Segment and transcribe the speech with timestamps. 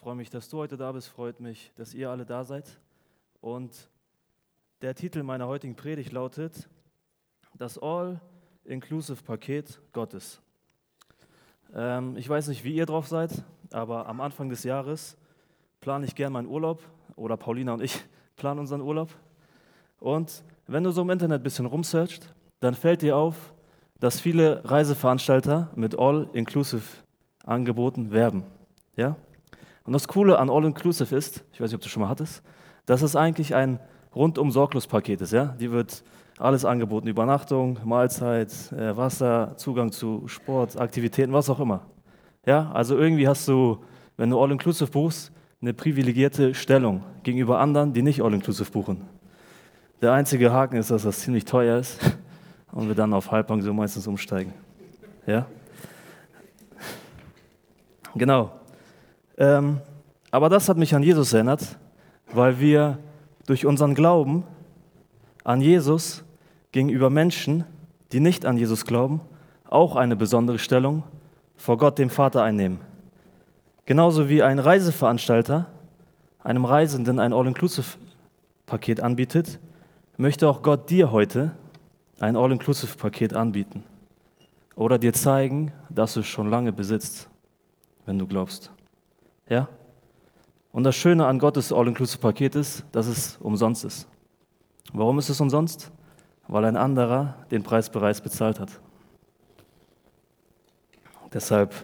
[0.00, 2.78] freue mich, dass du heute da bist, freut mich, dass ihr alle da seid.
[3.42, 3.90] Und
[4.80, 6.70] der Titel meiner heutigen Predigt lautet
[7.58, 10.40] Das All-Inclusive-Paket Gottes.
[11.74, 15.18] Ähm, ich weiß nicht, wie ihr drauf seid, aber am Anfang des Jahres
[15.80, 16.82] plane ich gern meinen Urlaub
[17.14, 18.02] oder Paulina und ich
[18.36, 19.10] planen unseren Urlaub.
[19.98, 23.52] Und wenn du so im Internet ein bisschen rumsearcht, dann fällt dir auf,
[23.98, 28.44] dass viele Reiseveranstalter mit All-Inclusive-Angeboten werben.
[28.96, 29.16] Ja?
[29.90, 32.44] Und das Coole an All-Inclusive ist, ich weiß nicht, ob du schon mal hattest,
[32.86, 33.80] dass es eigentlich ein
[34.14, 35.32] rundum sorglos Paket ist.
[35.32, 35.46] Ja?
[35.58, 36.04] Die wird
[36.38, 41.80] alles angeboten, Übernachtung, Mahlzeit, äh, Wasser, Zugang zu Sport, Aktivitäten, was auch immer.
[42.46, 42.70] Ja?
[42.70, 43.82] Also irgendwie hast du,
[44.16, 49.08] wenn du All-Inclusive buchst, eine privilegierte Stellung gegenüber anderen, die nicht All-Inclusive buchen.
[50.00, 51.98] Der einzige Haken ist, dass das ziemlich teuer ist
[52.70, 54.52] und wir dann auf Halbpension meistens umsteigen.
[55.26, 55.46] Ja?
[58.14, 58.52] Genau.
[59.40, 59.80] Ähm,
[60.30, 61.78] aber das hat mich an Jesus erinnert,
[62.32, 62.98] weil wir
[63.46, 64.44] durch unseren Glauben
[65.42, 66.22] an Jesus
[66.72, 67.64] gegenüber Menschen,
[68.12, 69.22] die nicht an Jesus glauben,
[69.68, 71.02] auch eine besondere Stellung
[71.56, 72.80] vor Gott, dem Vater, einnehmen.
[73.86, 75.66] Genauso wie ein Reiseveranstalter
[76.42, 79.58] einem Reisenden ein All-Inclusive-Paket anbietet,
[80.16, 81.52] möchte auch Gott dir heute
[82.20, 83.84] ein All-Inclusive-Paket anbieten
[84.74, 87.28] oder dir zeigen, dass du es schon lange besitzt,
[88.06, 88.70] wenn du glaubst.
[89.50, 89.68] Ja?
[90.72, 94.06] Und das Schöne an Gottes All-Inclusive-Paket ist, dass es umsonst ist.
[94.92, 95.90] Warum ist es umsonst?
[96.48, 98.70] Weil ein anderer den Preis bereits bezahlt hat.
[101.32, 101.74] Deshalb,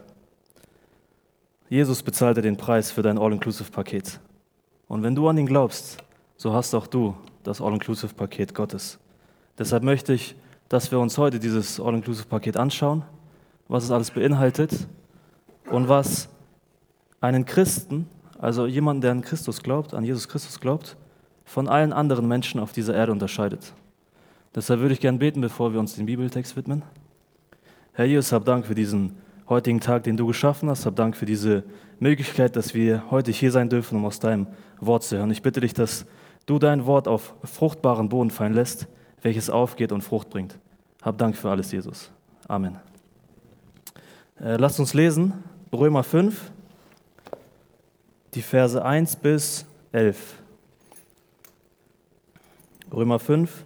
[1.68, 4.20] Jesus bezahlte den Preis für dein All-Inclusive-Paket.
[4.88, 5.98] Und wenn du an ihn glaubst,
[6.36, 8.98] so hast auch du das All-Inclusive-Paket Gottes.
[9.58, 10.36] Deshalb möchte ich,
[10.68, 13.04] dass wir uns heute dieses All-Inclusive-Paket anschauen,
[13.68, 14.86] was es alles beinhaltet
[15.70, 16.28] und was
[17.20, 20.96] einen Christen, also jemanden, der an Christus glaubt, an Jesus Christus glaubt,
[21.44, 23.72] von allen anderen Menschen auf dieser Erde unterscheidet.
[24.54, 26.82] Deshalb würde ich gerne beten, bevor wir uns dem Bibeltext widmen.
[27.92, 29.16] Herr Jesus, hab Dank für diesen
[29.48, 30.86] heutigen Tag, den du geschaffen hast.
[30.86, 31.64] Hab Dank für diese
[31.98, 34.46] Möglichkeit, dass wir heute hier sein dürfen, um aus deinem
[34.80, 35.30] Wort zu hören.
[35.30, 36.06] Ich bitte dich, dass
[36.46, 38.86] du dein Wort auf fruchtbaren Boden fallen lässt,
[39.22, 40.58] welches aufgeht und Frucht bringt.
[41.02, 42.10] Hab Dank für alles, Jesus.
[42.48, 42.76] Amen.
[44.40, 45.32] Äh, lasst uns lesen,
[45.72, 46.52] Römer 5,
[48.36, 50.34] die Verse 1 bis 11.
[52.92, 53.64] Römer 5,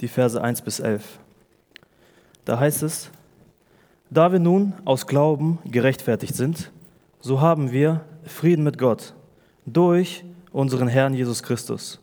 [0.00, 1.18] die Verse 1 bis 11.
[2.44, 3.10] Da heißt es,
[4.10, 6.70] da wir nun aus Glauben gerechtfertigt sind,
[7.18, 9.14] so haben wir Frieden mit Gott
[9.66, 12.00] durch unseren Herrn Jesus Christus,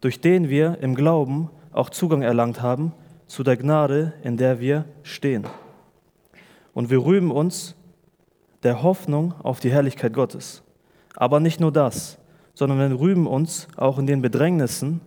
[0.00, 2.92] durch den wir im Glauben auch Zugang erlangt haben
[3.26, 5.44] zu der Gnade, in der wir stehen.
[6.72, 7.74] Und wir rühmen uns
[8.62, 10.62] der Hoffnung auf die Herrlichkeit Gottes.
[11.20, 12.16] Aber nicht nur das,
[12.54, 15.00] sondern wir rühmen uns auch in den Bedrängnissen,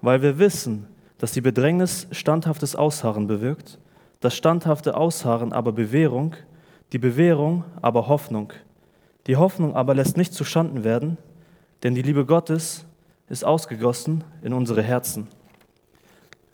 [0.00, 3.78] weil wir wissen, dass die Bedrängnis standhaftes Ausharren bewirkt,
[4.18, 6.34] das standhafte Ausharren aber Bewährung,
[6.92, 8.52] die Bewährung aber Hoffnung.
[9.28, 11.16] Die Hoffnung aber lässt nicht zuschanden werden,
[11.84, 12.84] denn die Liebe Gottes
[13.28, 15.28] ist ausgegossen in unsere Herzen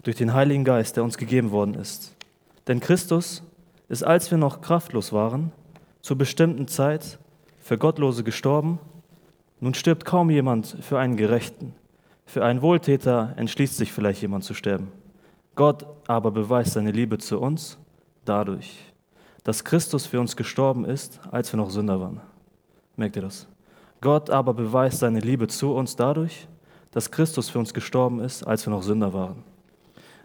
[0.02, 2.14] durch den Heiligen Geist, der uns gegeben worden ist.
[2.66, 3.42] Denn Christus
[3.88, 5.50] ist, als wir noch kraftlos waren,
[6.02, 7.18] zur bestimmten Zeit
[7.58, 8.78] für Gottlose gestorben.
[9.60, 11.74] Nun stirbt kaum jemand für einen Gerechten.
[12.26, 14.92] Für einen Wohltäter entschließt sich vielleicht jemand zu sterben.
[15.54, 17.78] Gott aber beweist seine Liebe zu uns
[18.24, 18.78] dadurch,
[19.42, 22.20] dass Christus für uns gestorben ist, als wir noch Sünder waren.
[22.96, 23.46] Merkt ihr das?
[24.00, 26.46] Gott aber beweist seine Liebe zu uns dadurch,
[26.92, 29.42] dass Christus für uns gestorben ist, als wir noch Sünder waren.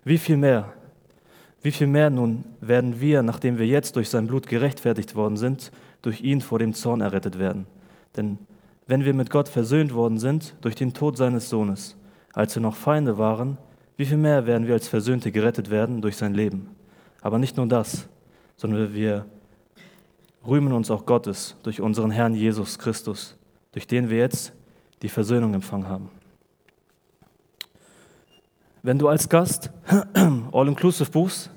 [0.04, 0.74] Wie viel mehr,
[1.62, 5.72] wie viel mehr nun werden wir, nachdem wir jetzt durch sein Blut gerechtfertigt worden sind,
[6.02, 7.66] durch ihn vor dem Zorn errettet werden.
[8.16, 8.38] Denn
[8.88, 11.96] wenn wir mit Gott versöhnt worden sind durch den Tod seines Sohnes,
[12.34, 13.58] als wir noch Feinde waren,
[13.96, 16.76] wie viel mehr werden wir als Versöhnte gerettet werden durch sein Leben.
[17.22, 18.08] Aber nicht nur das,
[18.58, 19.26] sondern wir
[20.46, 23.38] rühmen uns auch Gottes durch unseren Herrn Jesus Christus,
[23.72, 24.54] durch den wir jetzt
[25.02, 26.10] die Versöhnung empfangen haben.
[28.82, 29.72] Wenn du als Gast
[30.52, 31.50] All-Inclusive buchst,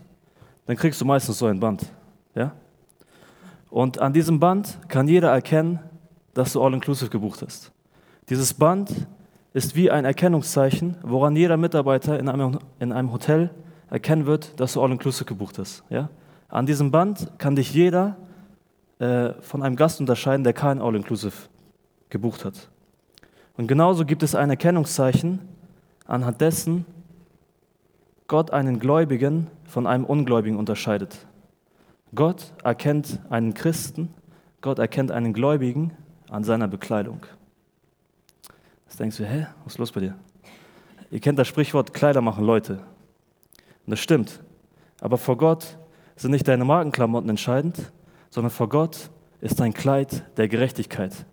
[0.67, 1.93] dann kriegst du meistens so ein Band.
[2.35, 2.53] Ja?
[3.71, 5.81] Und an diesem Band kann jeder erkennen,
[6.37, 7.73] dass du All-Inclusive gebucht hast.
[8.29, 8.91] Dieses Band
[9.55, 13.51] ist wie ein Erkennungszeichen, woran jeder Mitarbeiter in einem, in einem Hotel
[13.89, 15.83] erkennen wird, dass du All-Inclusive gebucht hast.
[15.89, 16.11] Ja?
[16.49, 18.19] An diesem Band kann dich jeder
[18.99, 21.49] äh, von einem Gast unterscheiden, der kein All-Inclusive
[22.11, 22.69] gebucht hat.
[23.57, 25.41] Und genauso gibt es ein Erkennungszeichen,
[26.07, 26.85] anhand dessen
[28.29, 31.17] Gott einen Gläubigen von einem Ungläubigen unterscheidet.
[32.15, 34.13] Gott erkennt einen Christen,
[34.61, 35.93] Gott erkennt einen Gläubigen
[36.31, 37.21] an seiner Bekleidung.
[38.87, 40.15] Jetzt denkst du, hä, was ist los bei dir?
[41.11, 42.75] Ihr kennt das Sprichwort, Kleider machen Leute.
[43.87, 44.41] Und das stimmt.
[45.01, 45.79] Aber vor Gott
[46.17, 47.93] sind nicht deine Markenklamotten entscheidend,
[48.31, 51.27] sondern vor Gott ist dein Kleid der Gerechtigkeit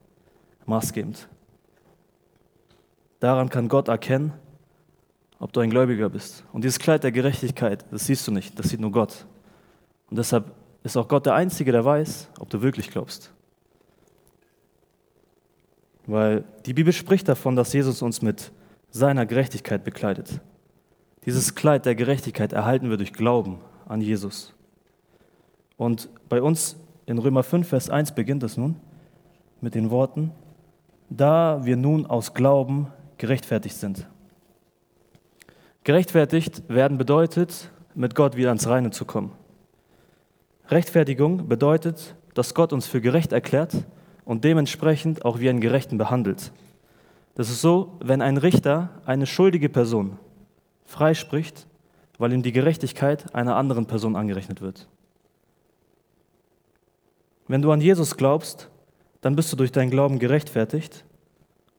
[0.66, 1.28] maßgebend.
[3.19, 4.34] Daran kann Gott erkennen,
[5.40, 6.44] ob du ein Gläubiger bist.
[6.51, 9.25] Und dieses Kleid der Gerechtigkeit, das siehst du nicht, das sieht nur Gott.
[10.10, 10.51] Und deshalb
[10.84, 13.34] ist auch Gott der Einzige, der weiß, ob du wirklich glaubst.
[16.06, 18.52] Weil die Bibel spricht davon, dass Jesus uns mit
[18.90, 20.42] seiner Gerechtigkeit bekleidet.
[21.26, 24.54] Dieses Kleid der Gerechtigkeit erhalten wir durch Glauben an Jesus.
[25.78, 28.76] Und bei uns in Römer 5, Vers 1 beginnt es nun
[29.62, 30.32] mit den Worten,
[31.10, 34.08] da wir nun aus Glauben gerechtfertigt sind.
[35.84, 39.32] Gerechtfertigt werden bedeutet, mit Gott wieder ans Reine zu kommen.
[40.70, 43.86] Rechtfertigung bedeutet, dass Gott uns für gerecht erklärt
[44.25, 46.52] und dementsprechend auch wie einen Gerechten behandelt.
[47.36, 50.18] Das ist so, wenn ein Richter eine schuldige Person
[50.86, 51.68] freispricht,
[52.18, 54.88] weil ihm die Gerechtigkeit einer anderen Person angerechnet wird.
[57.48, 58.70] Wenn du an Jesus glaubst,
[59.22, 61.06] dann bist du durch deinen Glauben gerechtfertigt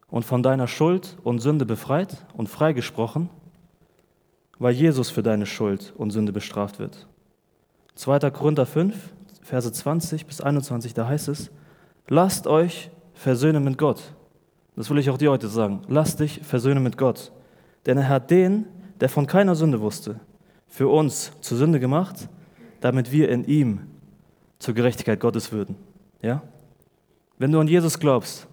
[0.09, 3.31] und von deiner Schuld und Sünde befreit und freigesprochen,
[4.59, 7.07] weil Jesus für deine Schuld und Sünde bestraft wird.
[7.95, 8.31] 2.
[8.31, 9.13] Korinther 5,
[9.43, 11.51] Verse 20 bis 21, da heißt es,
[12.09, 14.15] lasst euch versöhnen mit Gott.
[14.77, 15.83] Das will ich auch dir heute sagen.
[15.89, 17.33] Lasst dich versöhnen mit Gott.
[17.87, 18.67] Denn er hat den,
[19.01, 20.21] der von keiner Sünde wusste,
[20.67, 22.29] für uns zur Sünde gemacht,
[22.81, 23.87] damit wir in ihm
[24.59, 25.77] zur Gerechtigkeit Gottes würden.
[26.23, 26.43] Ja?
[27.39, 28.47] Wenn du an Jesus glaubst,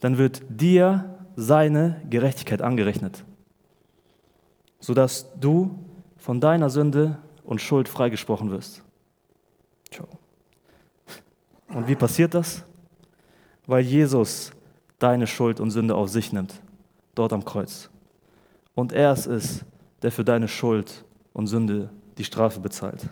[0.00, 3.24] dann wird dir seine Gerechtigkeit angerechnet,
[4.80, 5.78] sodass du
[6.16, 8.82] von deiner Sünde und Schuld freigesprochen wirst.
[9.90, 10.08] Ciao.
[11.68, 12.64] Und wie passiert das?
[13.68, 14.50] Weil Jesus
[14.98, 16.54] deine Schuld und Sünde auf sich nimmt,
[17.14, 17.90] dort am Kreuz.
[18.74, 19.64] Und er es ist,
[20.02, 21.04] der für deine Schuld
[21.34, 23.08] und Sünde die Strafe bezahlt.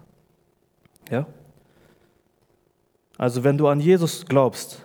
[1.11, 1.27] Ja?
[3.19, 4.83] Also wenn du an Jesus glaubst,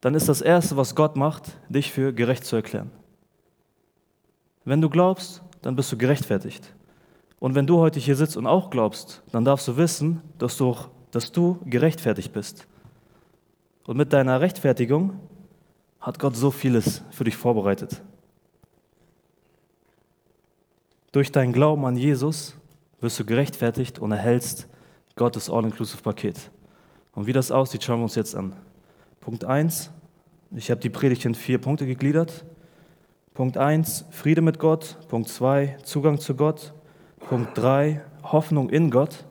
[0.00, 2.90] dann ist das Erste, was Gott macht, dich für gerecht zu erklären.
[4.64, 6.72] Wenn du glaubst, dann bist du gerechtfertigt.
[7.40, 10.76] Und wenn du heute hier sitzt und auch glaubst, dann darfst du wissen, dass du,
[11.10, 12.68] dass du gerechtfertigt bist.
[13.88, 15.18] Und mit deiner Rechtfertigung
[15.98, 18.02] hat Gott so vieles für dich vorbereitet.
[21.10, 22.54] Durch deinen Glauben an Jesus
[23.00, 24.68] wirst du gerechtfertigt und erhältst
[25.16, 26.50] Gottes All-Inclusive-Paket.
[27.14, 28.52] Und wie das aussieht, schauen wir uns jetzt an.
[29.20, 29.90] Punkt 1,
[30.50, 32.44] ich habe die Predigt in vier Punkte gegliedert.
[33.32, 34.98] Punkt 1, Friede mit Gott.
[35.08, 36.74] Punkt 2, Zugang zu Gott.
[37.20, 39.24] Punkt 3, Hoffnung in Gott.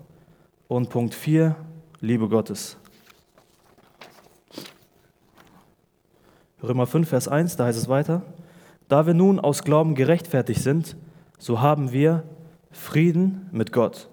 [0.67, 1.55] Und Punkt 4,
[1.99, 2.79] Liebe Gottes.
[6.61, 8.23] Römer 5, Vers 1, da heißt es weiter,
[8.87, 10.95] da wir nun aus Glauben gerechtfertigt sind,
[11.37, 12.23] so haben wir
[12.71, 14.09] Frieden mit Gott.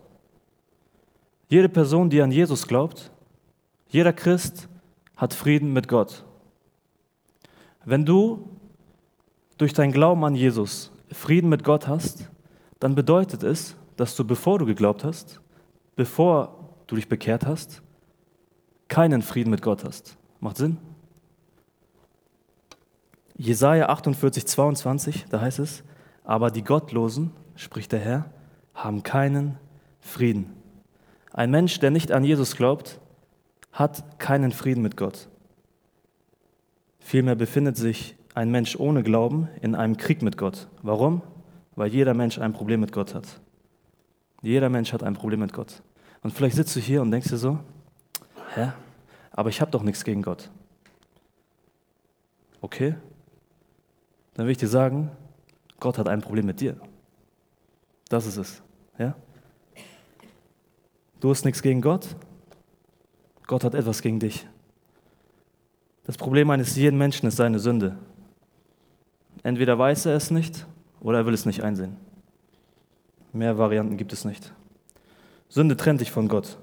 [1.48, 3.10] Jede Person, die an Jesus glaubt,
[3.88, 4.68] jeder Christ
[5.16, 6.24] hat Frieden mit Gott.
[7.84, 8.48] Wenn du
[9.56, 12.28] durch dein Glauben an Jesus Frieden mit Gott hast,
[12.80, 15.40] dann bedeutet es, dass du, bevor du geglaubt hast,
[15.96, 17.82] bevor du dich bekehrt hast,
[18.88, 20.16] keinen Frieden mit Gott hast.
[20.40, 20.78] Macht Sinn?
[23.36, 25.82] Jesaja 48, 22, da heißt es,
[26.22, 28.30] aber die Gottlosen, spricht der Herr,
[28.74, 29.58] haben keinen
[30.00, 30.52] Frieden.
[31.32, 33.00] Ein Mensch, der nicht an Jesus glaubt,
[33.72, 35.28] hat keinen Frieden mit Gott.
[37.00, 40.68] Vielmehr befindet sich ein Mensch ohne Glauben in einem Krieg mit Gott.
[40.82, 41.22] Warum?
[41.74, 43.40] Weil jeder Mensch ein Problem mit Gott hat.
[44.42, 45.82] Jeder Mensch hat ein Problem mit Gott.
[46.22, 47.58] Und vielleicht sitzt du hier und denkst dir so,
[48.54, 48.72] hä,
[49.32, 50.50] aber ich habe doch nichts gegen Gott.
[52.60, 52.94] Okay,
[54.34, 55.10] dann will ich dir sagen,
[55.80, 56.76] Gott hat ein Problem mit dir.
[58.08, 58.62] Das ist es.
[58.98, 59.14] Ja?
[61.20, 62.16] Du hast nichts gegen Gott,
[63.46, 64.46] Gott hat etwas gegen dich.
[66.04, 67.96] Das Problem eines jeden Menschen ist seine Sünde.
[69.42, 70.66] Entweder weiß er es nicht
[71.00, 71.96] oder er will es nicht einsehen.
[73.32, 74.52] Mehr Varianten gibt es nicht.
[75.48, 76.58] Sünde trennt dich von Gott.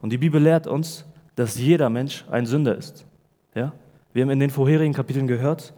[0.00, 1.04] Und die Bibel lehrt uns,
[1.36, 3.06] dass jeder Mensch ein Sünder ist.
[3.54, 3.72] Ja?
[4.12, 5.74] Wir haben in den vorherigen Kapiteln gehört,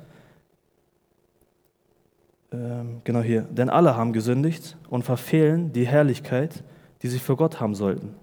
[3.04, 6.64] genau hier, denn alle haben gesündigt und verfehlen die Herrlichkeit,
[7.02, 8.14] die sie für Gott haben sollten.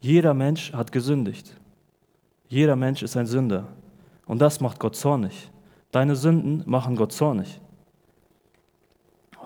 [0.00, 1.56] Jeder Mensch hat gesündigt.
[2.48, 3.68] Jeder Mensch ist ein Sünder.
[4.26, 5.50] Und das macht Gott zornig.
[5.92, 7.60] Deine Sünden machen Gott zornig.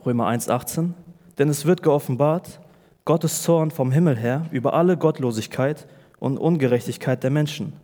[0.04, 0.90] Römer 1,18.
[1.38, 2.60] Denn es wird geoffenbart,
[3.04, 5.86] Gottes Zorn vom Himmel her über alle Gottlosigkeit
[6.18, 7.74] und Ungerechtigkeit der Menschen.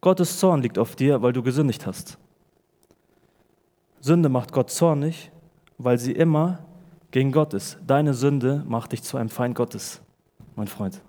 [0.00, 2.18] Gottes Zorn liegt auf dir, weil du gesündigt hast.
[4.00, 5.30] Sünde macht Gott zornig,
[5.78, 6.60] weil sie immer
[7.10, 7.78] gegen Gott ist.
[7.86, 10.00] Deine Sünde macht dich zu einem Feind Gottes,
[10.54, 11.00] mein Freund.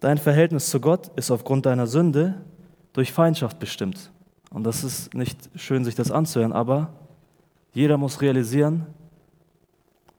[0.00, 2.34] Dein Verhältnis zu Gott ist aufgrund deiner Sünde
[2.92, 4.10] durch Feindschaft bestimmt.
[4.50, 6.92] Und das ist nicht schön, sich das anzuhören, aber
[7.72, 8.86] jeder muss realisieren,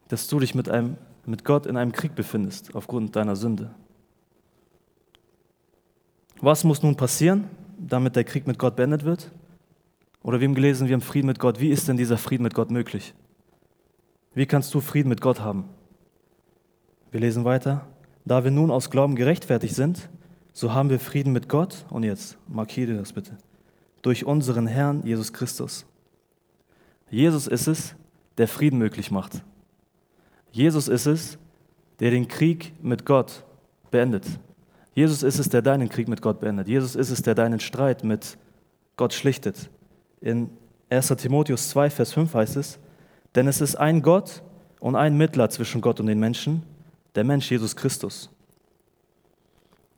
[0.08, 3.72] dass du dich mit, einem, mit Gott in einem Krieg befindest, aufgrund deiner Sünde.
[6.42, 9.32] Was muss nun passieren, damit der Krieg mit Gott beendet wird?
[10.26, 11.60] Oder wir haben gelesen, wir haben Frieden mit Gott.
[11.60, 13.14] Wie ist denn dieser Frieden mit Gott möglich?
[14.34, 15.66] Wie kannst du Frieden mit Gott haben?
[17.12, 17.86] Wir lesen weiter.
[18.26, 20.10] Da wir nun aus Glauben gerechtfertigt sind,
[20.52, 21.86] so haben wir Frieden mit Gott.
[21.92, 23.38] Und jetzt markiere das bitte.
[24.02, 25.86] Durch unseren Herrn Jesus Christus.
[27.12, 27.96] Jesus ist es,
[28.40, 29.44] der Frieden möglich macht.
[30.52, 31.38] Jesus ist es,
[32.00, 33.44] der den Krieg mit Gott
[33.92, 34.26] beendet.
[34.96, 36.68] Jesus ist es, der deinen Krieg mit Gott beendet.
[36.68, 38.40] Jesus ist es, der deinen Streit mit
[38.98, 39.70] Gott schlichtet.
[40.26, 40.50] In
[40.90, 42.80] 1 Timotheus 2, Vers 5 heißt es,
[43.36, 44.42] denn es ist ein Gott
[44.80, 46.64] und ein Mittler zwischen Gott und den Menschen,
[47.14, 48.32] der Mensch Jesus Christus.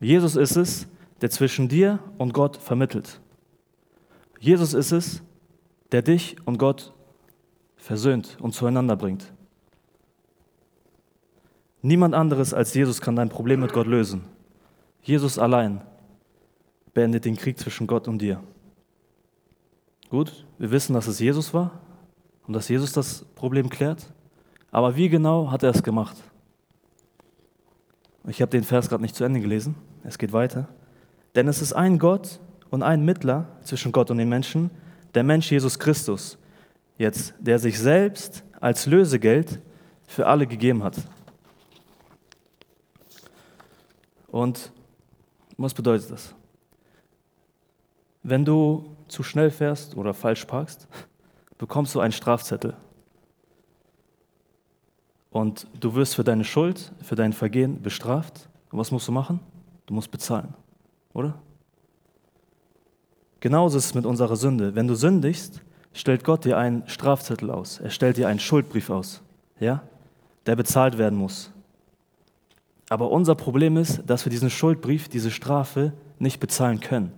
[0.02, 0.86] Jesus ist es,
[1.22, 3.22] der zwischen dir und Gott vermittelt.
[4.38, 5.24] Jesus ist es,
[5.94, 6.92] der dich und Gott
[7.78, 9.32] versöhnt und zueinander bringt.
[11.82, 14.26] Niemand anderes als Jesus kann dein Problem mit Gott lösen.
[15.02, 15.82] Jesus allein
[16.94, 18.44] beendet den Krieg zwischen Gott und dir.
[20.10, 21.82] Gut, wir wissen, dass es Jesus war
[22.48, 24.06] und dass Jesus das Problem klärt.
[24.72, 26.16] Aber wie genau hat er es gemacht?
[28.28, 29.76] Ich habe den Vers gerade nicht zu Ende gelesen.
[30.04, 30.70] Es geht weiter.
[31.36, 34.72] Denn es ist ein Gott und ein Mittler zwischen Gott und den Menschen,
[35.14, 36.38] der Mensch Jesus Christus,
[36.98, 39.60] jetzt, der sich selbst als Lösegeld
[40.08, 40.96] für alle gegeben hat.
[44.28, 44.72] Und
[45.58, 46.36] was bedeutet das?
[48.30, 50.86] Wenn du zu schnell fährst oder falsch parkst,
[51.58, 52.74] bekommst du einen Strafzettel.
[55.32, 58.50] Und du wirst für deine Schuld, für dein Vergehen bestraft.
[58.70, 59.40] Und was musst du machen?
[59.86, 60.54] Du musst bezahlen,
[61.14, 61.40] oder?
[63.40, 64.76] Genauso ist es mit unserer Sünde.
[64.76, 65.62] Wenn du sündigst,
[65.94, 67.80] stellt Gott dir einen Strafzettel aus.
[67.80, 69.22] Er stellt dir einen Schuldbrief aus,
[69.58, 69.84] ja,
[70.48, 71.50] der bezahlt werden muss.
[72.90, 77.14] Aber unser Problem ist, dass wir diesen Schuldbrief, diese Strafe nicht bezahlen können.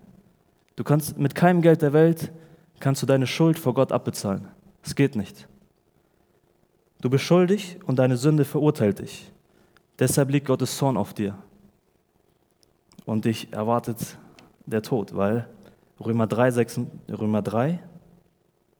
[0.79, 2.31] Du kannst mit keinem Geld der Welt
[2.79, 4.47] kannst du deine Schuld vor Gott abbezahlen.
[4.81, 5.49] Es geht nicht.
[7.01, 9.29] Du bist schuldig und deine Sünde verurteilt dich.
[9.99, 11.37] Deshalb liegt Gottes Zorn auf dir.
[13.03, 14.17] Und dich erwartet
[14.67, 15.49] der Tod, weil
[15.99, 17.79] Römer 3, 6, Römer 3,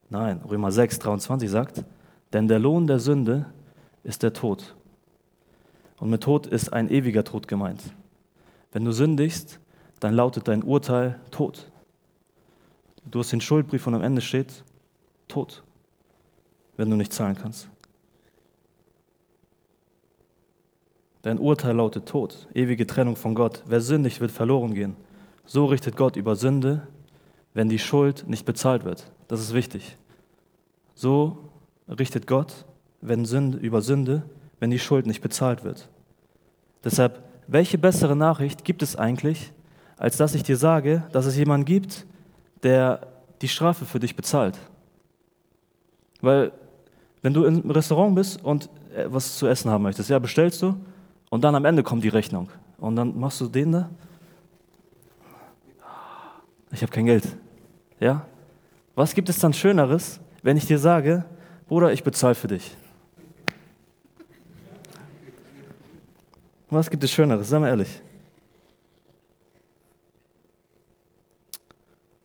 [0.09, 1.83] nein, Römer 6, 23 sagt,
[2.31, 3.45] denn der Lohn der Sünde
[4.03, 4.73] ist der Tod.
[5.99, 7.83] Und mit Tod ist ein ewiger Tod gemeint.
[8.71, 9.59] Wenn du sündigst,
[9.99, 11.69] dann lautet dein Urteil Tod.
[13.11, 14.63] Du hast den Schuldbrief und am Ende steht
[15.27, 15.63] Tod,
[16.77, 17.69] wenn du nicht zahlen kannst.
[21.21, 23.63] Dein Urteil lautet Tod, ewige Trennung von Gott.
[23.65, 24.95] Wer sündigt, wird verloren gehen.
[25.45, 26.87] So richtet Gott über Sünde,
[27.53, 29.11] wenn die Schuld nicht bezahlt wird.
[29.27, 29.97] Das ist wichtig.
[30.95, 31.49] So
[31.87, 32.65] richtet Gott
[33.01, 34.23] wenn Sünde, über Sünde,
[34.59, 35.89] wenn die Schuld nicht bezahlt wird.
[36.83, 39.51] Deshalb, welche bessere Nachricht gibt es eigentlich,
[39.97, 42.05] als dass ich dir sage, dass es jemanden gibt,
[42.63, 43.07] der
[43.41, 44.57] die Strafe für dich bezahlt?
[46.21, 46.51] Weil,
[47.21, 50.75] wenn du im Restaurant bist und äh, was zu essen haben möchtest, ja, bestellst du
[51.29, 52.49] und dann am Ende kommt die Rechnung.
[52.77, 53.89] Und dann machst du den da.
[56.71, 57.35] Ich habe kein Geld.
[57.99, 58.25] Ja?
[58.95, 61.25] Was gibt es dann Schöneres, wenn ich dir sage,
[61.67, 62.75] Bruder, ich bezahle für dich?
[66.69, 67.49] Was gibt es Schöneres?
[67.49, 68.01] Sei mal ehrlich.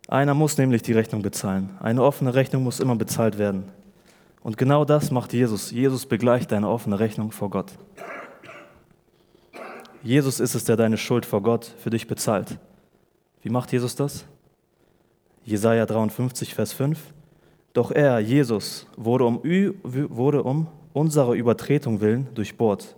[0.09, 1.71] Einer muss nämlich die Rechnung bezahlen.
[1.81, 3.65] Eine offene Rechnung muss immer bezahlt werden.
[4.43, 5.71] Und genau das macht Jesus.
[5.71, 7.73] Jesus begleicht deine offene Rechnung vor Gott.
[10.03, 12.59] Jesus ist es, der deine Schuld vor Gott für dich bezahlt.
[13.43, 14.27] Wie macht Jesus das?
[15.45, 16.99] Jesaja 53, Vers 5.
[17.73, 22.97] Doch er, Jesus, wurde um, wurde um unserer Übertretung willen durchbohrt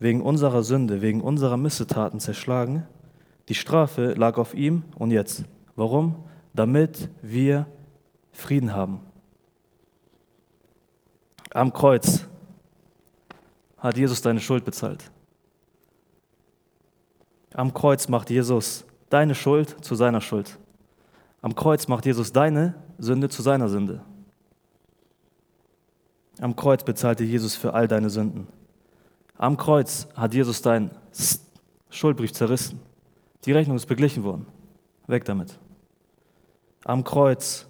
[0.00, 2.86] wegen unserer Sünde, wegen unserer Missetaten zerschlagen.
[3.48, 5.44] Die Strafe lag auf ihm und jetzt.
[5.76, 6.16] Warum?
[6.54, 7.66] Damit wir
[8.32, 9.00] Frieden haben.
[11.52, 12.26] Am Kreuz
[13.78, 15.10] hat Jesus deine Schuld bezahlt.
[17.54, 20.58] Am Kreuz macht Jesus deine Schuld zu seiner Schuld.
[21.42, 24.02] Am Kreuz macht Jesus deine Sünde zu seiner Sünde.
[26.40, 28.46] Am Kreuz bezahlte Jesus für all deine Sünden.
[29.36, 30.90] Am Kreuz hat Jesus deinen
[31.90, 32.80] Schuldbrief zerrissen.
[33.44, 34.46] Die Rechnung ist beglichen worden.
[35.06, 35.58] weg damit.
[36.84, 37.66] Am Kreuz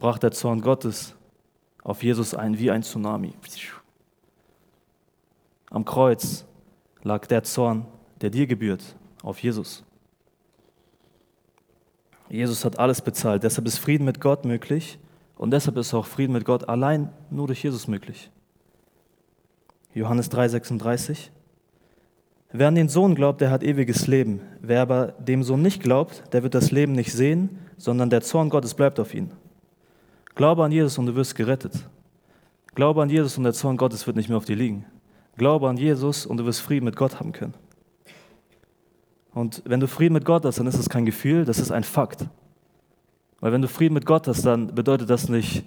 [0.00, 1.14] brach der Zorn Gottes
[1.82, 3.34] auf Jesus ein wie ein Tsunami.
[5.70, 6.46] Am Kreuz
[7.02, 7.86] lag der Zorn,
[8.20, 9.84] der dir gebührt, auf Jesus.
[12.30, 14.98] Jesus hat alles bezahlt, deshalb ist Frieden mit Gott möglich
[15.36, 18.30] und deshalb ist auch Frieden mit Gott allein nur durch Jesus möglich.
[19.94, 21.30] Johannes 3:36
[22.50, 24.40] Wer an den Sohn glaubt, der hat ewiges Leben.
[24.62, 28.48] Wer aber dem Sohn nicht glaubt, der wird das Leben nicht sehen, sondern der Zorn
[28.48, 29.30] Gottes bleibt auf ihn.
[30.34, 31.74] Glaube an Jesus und du wirst gerettet.
[32.74, 34.86] Glaube an Jesus und der Zorn Gottes wird nicht mehr auf dir liegen.
[35.36, 37.54] Glaube an Jesus und du wirst Frieden mit Gott haben können.
[39.34, 41.84] Und wenn du Frieden mit Gott hast, dann ist es kein Gefühl, das ist ein
[41.84, 42.26] Fakt.
[43.40, 45.64] Weil wenn du Frieden mit Gott hast, dann bedeutet das nicht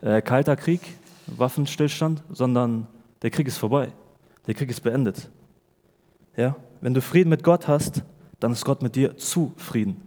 [0.00, 0.80] äh, kalter Krieg,
[1.26, 2.86] Waffenstillstand, sondern
[3.20, 3.92] der Krieg ist vorbei.
[4.46, 5.30] Der Krieg ist beendet.
[6.36, 6.56] Ja?
[6.80, 8.02] Wenn du Frieden mit Gott hast,
[8.40, 10.02] dann ist Gott mit dir zufrieden.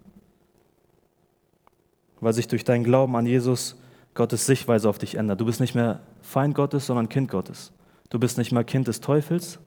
[2.19, 3.77] Weil sich durch deinen Glauben an Jesus
[4.13, 5.41] Gottes Sichtweise auf dich ändert.
[5.41, 7.71] Du bist nicht mehr Feind Gottes, sondern Kind Gottes.
[8.09, 9.59] Du bist nicht mehr Kind des Teufels,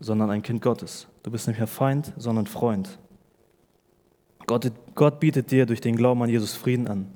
[0.00, 1.06] sondern ein Kind Gottes.
[1.22, 2.98] Du bist nicht mehr Feind, sondern Freund.
[4.46, 7.12] Gott, Gott bietet dir durch den Glauben an Jesus Frieden an.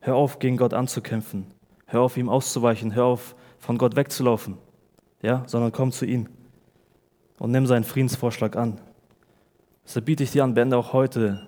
[0.00, 1.46] Hör auf, gegen Gott anzukämpfen.
[1.86, 2.94] Hör auf, ihm auszuweichen.
[2.94, 4.58] Hör auf, von Gott wegzulaufen.
[5.22, 6.28] Ja, sondern komm zu ihm
[7.38, 8.80] und nimm seinen Friedensvorschlag an.
[9.84, 11.46] Deshalb biete ich dir an, beende auch heute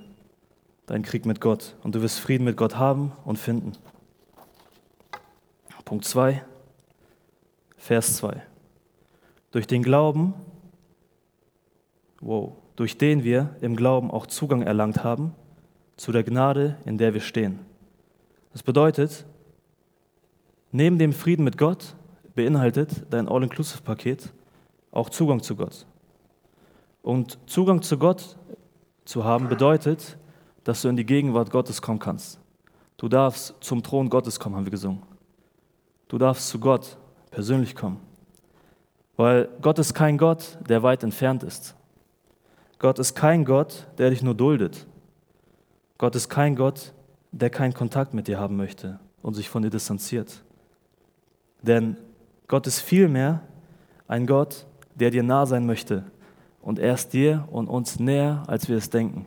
[0.86, 3.72] deinen Krieg mit Gott und du wirst Frieden mit Gott haben und finden.
[5.84, 6.42] Punkt 2,
[7.76, 8.42] Vers 2.
[9.52, 10.34] Durch den Glauben,
[12.20, 15.34] wow, durch den wir im Glauben auch Zugang erlangt haben
[15.96, 17.60] zu der Gnade, in der wir stehen.
[18.52, 19.24] Das bedeutet,
[20.72, 21.94] neben dem Frieden mit Gott
[22.34, 24.32] beinhaltet dein All-Inclusive-Paket
[24.96, 25.86] auch Zugang zu Gott.
[27.02, 28.36] Und Zugang zu Gott
[29.04, 30.16] zu haben bedeutet,
[30.64, 32.40] dass du in die Gegenwart Gottes kommen kannst.
[32.96, 35.02] Du darfst zum Thron Gottes kommen, haben wir gesungen.
[36.08, 36.96] Du darfst zu Gott
[37.30, 38.00] persönlich kommen.
[39.16, 41.74] Weil Gott ist kein Gott, der weit entfernt ist.
[42.78, 44.86] Gott ist kein Gott, der dich nur duldet.
[45.98, 46.92] Gott ist kein Gott,
[47.32, 50.42] der keinen Kontakt mit dir haben möchte und sich von dir distanziert.
[51.62, 51.96] Denn
[52.48, 53.42] Gott ist vielmehr
[54.08, 56.04] ein Gott, der dir nah sein möchte.
[56.60, 59.26] Und er ist dir und uns näher, als wir es denken.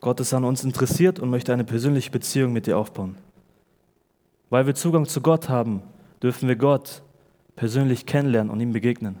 [0.00, 3.16] Gott ist an uns interessiert und möchte eine persönliche Beziehung mit dir aufbauen.
[4.48, 5.82] Weil wir Zugang zu Gott haben,
[6.22, 7.02] dürfen wir Gott
[7.56, 9.18] persönlich kennenlernen und ihm begegnen.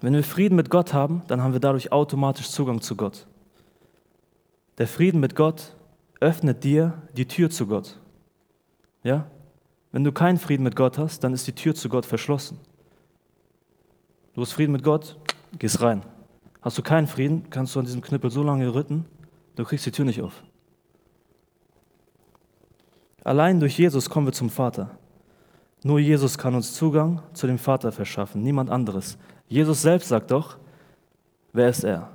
[0.00, 3.26] Wenn wir Frieden mit Gott haben, dann haben wir dadurch automatisch Zugang zu Gott.
[4.76, 5.74] Der Frieden mit Gott
[6.20, 7.98] öffnet dir die Tür zu Gott.
[9.02, 9.26] Ja?
[9.94, 12.58] Wenn du keinen Frieden mit Gott hast, dann ist die Tür zu Gott verschlossen.
[14.34, 15.16] Du hast Frieden mit Gott,
[15.56, 16.02] gehst rein.
[16.62, 19.04] Hast du keinen Frieden, kannst du an diesem Knüppel so lange rütten,
[19.54, 20.42] du kriegst die Tür nicht auf.
[23.22, 24.90] Allein durch Jesus kommen wir zum Vater.
[25.84, 29.16] Nur Jesus kann uns Zugang zu dem Vater verschaffen, niemand anderes.
[29.46, 30.56] Jesus selbst sagt doch,
[31.52, 32.10] wer ist er?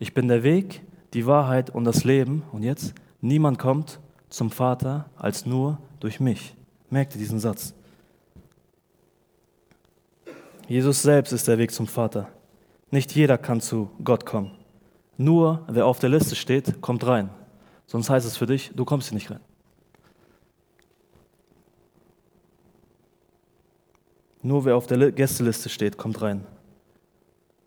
[0.00, 0.82] Ich bin der Weg,
[1.14, 2.42] die Wahrheit und das Leben.
[2.50, 6.56] Und jetzt, niemand kommt zum Vater als nur durch mich.
[6.90, 7.72] Merkt ihr diesen Satz?
[10.66, 12.28] Jesus selbst ist der Weg zum Vater.
[12.90, 14.52] Nicht jeder kann zu Gott kommen.
[15.16, 17.30] Nur wer auf der Liste steht, kommt rein.
[17.86, 19.40] Sonst heißt es für dich, du kommst hier nicht rein.
[24.42, 26.46] Nur wer auf der Gästeliste steht, kommt rein.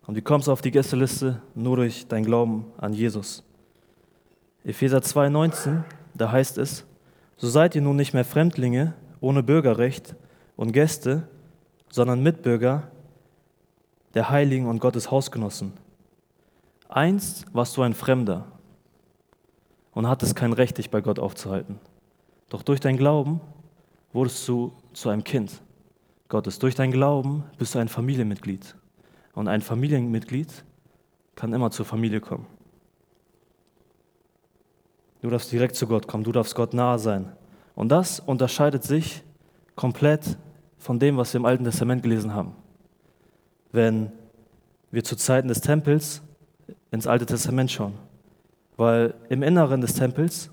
[0.06, 1.40] Und wie kommst du auf die Gästeliste?
[1.54, 3.42] Nur durch dein Glauben an Jesus.
[4.64, 5.82] Epheser 2,19,
[6.14, 6.84] da heißt es:
[7.36, 10.14] So seid ihr nun nicht mehr Fremdlinge ohne Bürgerrecht
[10.54, 11.26] und Gäste,
[11.90, 12.90] sondern Mitbürger
[14.12, 15.72] der Heiligen und Gottes Hausgenossen.
[16.88, 18.46] Einst warst du ein Fremder
[19.92, 21.80] und hattest kein Recht, dich bei Gott aufzuhalten.
[22.50, 23.40] Doch durch dein Glauben
[24.12, 25.62] wurdest du zu einem Kind
[26.28, 26.58] Gottes.
[26.58, 28.76] Durch dein Glauben bist du ein Familienmitglied.
[29.32, 30.64] Und ein Familienmitglied
[31.34, 32.46] kann immer zur Familie kommen.
[35.22, 37.32] Du darfst direkt zu Gott kommen, du darfst Gott nahe sein.
[37.74, 39.22] Und das unterscheidet sich
[39.74, 40.38] komplett
[40.78, 42.52] von dem, was wir im Alten Testament gelesen haben.
[43.72, 44.12] Wenn
[44.90, 46.22] wir zu Zeiten des Tempels
[46.90, 47.94] ins Alte Testament schauen.
[48.76, 50.50] Weil im Inneren des Tempels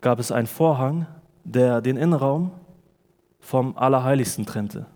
[0.00, 1.06] gab es einen Vorhang,
[1.42, 2.52] der den Innenraum
[3.40, 4.86] vom Allerheiligsten trennte.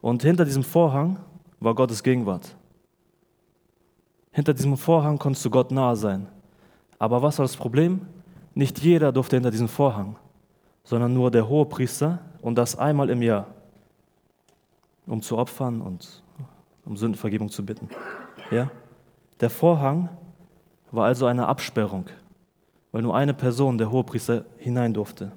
[0.00, 1.18] Und hinter diesem Vorhang
[1.58, 2.54] war Gottes Gegenwart.
[4.32, 6.28] Hinter diesem Vorhang konntest du Gott nahe sein.
[6.98, 8.02] Aber was war das Problem?
[8.54, 10.16] Nicht jeder durfte hinter diesem Vorhang
[10.84, 13.46] sondern nur der Hohepriester und das einmal im Jahr,
[15.06, 16.22] um zu opfern und
[16.84, 17.88] um Sündenvergebung zu bitten.
[18.50, 18.70] Ja?
[19.40, 20.08] Der Vorhang
[20.90, 22.06] war also eine Absperrung,
[22.92, 25.32] weil nur eine Person, der Hohepriester, hinein durfte.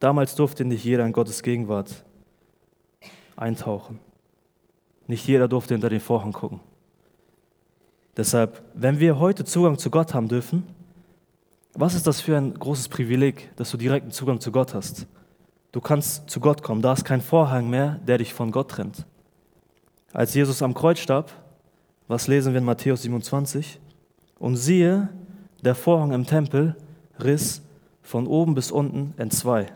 [0.00, 2.04] Damals durfte nicht jeder in Gottes Gegenwart
[3.36, 3.98] eintauchen.
[5.06, 6.60] Nicht jeder durfte hinter den Vorhang gucken.
[8.16, 10.64] Deshalb, wenn wir heute Zugang zu Gott haben dürfen,
[11.74, 15.06] was ist das für ein großes Privileg, dass du direkten Zugang zu Gott hast?
[15.72, 19.04] Du kannst zu Gott kommen, da ist kein Vorhang mehr, der dich von Gott trennt.
[20.12, 21.32] Als Jesus am Kreuz starb,
[22.06, 23.80] was lesen wir in Matthäus 27?
[24.38, 25.08] Und siehe,
[25.62, 26.76] der Vorhang im Tempel
[27.18, 27.62] riss
[28.02, 29.66] von oben bis unten in zwei.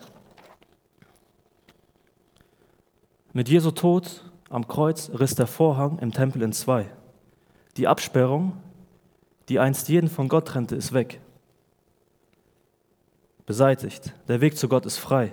[3.33, 6.87] Mit Jesu Tod am Kreuz riss der Vorhang im Tempel in zwei.
[7.77, 8.53] Die Absperrung,
[9.49, 11.21] die einst jeden von Gott trennte, ist weg.
[13.49, 14.13] Beseitigt.
[14.29, 15.33] Der Weg zu Gott ist frei.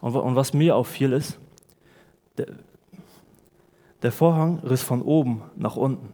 [0.00, 1.38] Und was mir auffiel ist,
[2.36, 2.48] der,
[4.02, 6.12] der Vorhang riss von oben nach unten.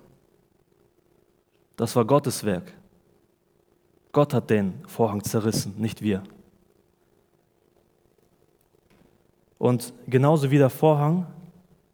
[1.77, 2.75] Das war Gottes Werk.
[4.13, 6.25] Gott hat den Vorhang zerrissen, nicht wir.
[9.57, 11.27] Und genauso wie der Vorhang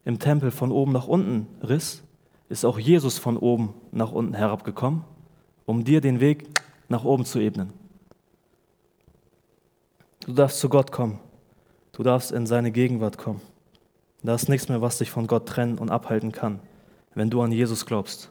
[0.03, 2.03] im Tempel von oben nach unten riss,
[2.49, 5.05] ist auch Jesus von oben nach unten herabgekommen,
[5.65, 6.49] um dir den Weg
[6.89, 7.86] nach oben zu ebnen.
[10.27, 11.19] Du darfst zu Gott kommen.
[11.93, 13.39] Du darfst in seine Gegenwart kommen.
[14.23, 16.59] Da ist nichts mehr, was dich von Gott trennen und abhalten kann,
[17.15, 18.29] wenn du an Jesus glaubst.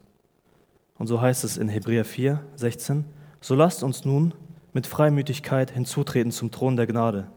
[0.98, 3.06] Und so heißt es in Hebräer 4, 16,
[3.40, 4.35] so lasst uns nun
[4.74, 7.28] mit Freimütigkeit hinzutreten zum Thron der Gnade,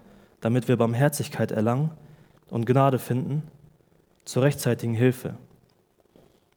[0.42, 1.92] damit wir Barmherzigkeit erlangen
[2.50, 3.44] und Gnade finden
[4.26, 5.38] zur rechtzeitigen Hilfe.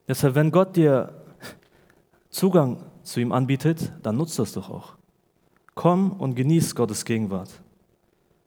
[0.08, 1.22] Deshalb, wenn Gott dir
[2.30, 4.96] Zugang zu ihm anbietet, dann nutzt das doch auch.
[5.76, 7.62] Komm und genieß Gottes Gegenwart.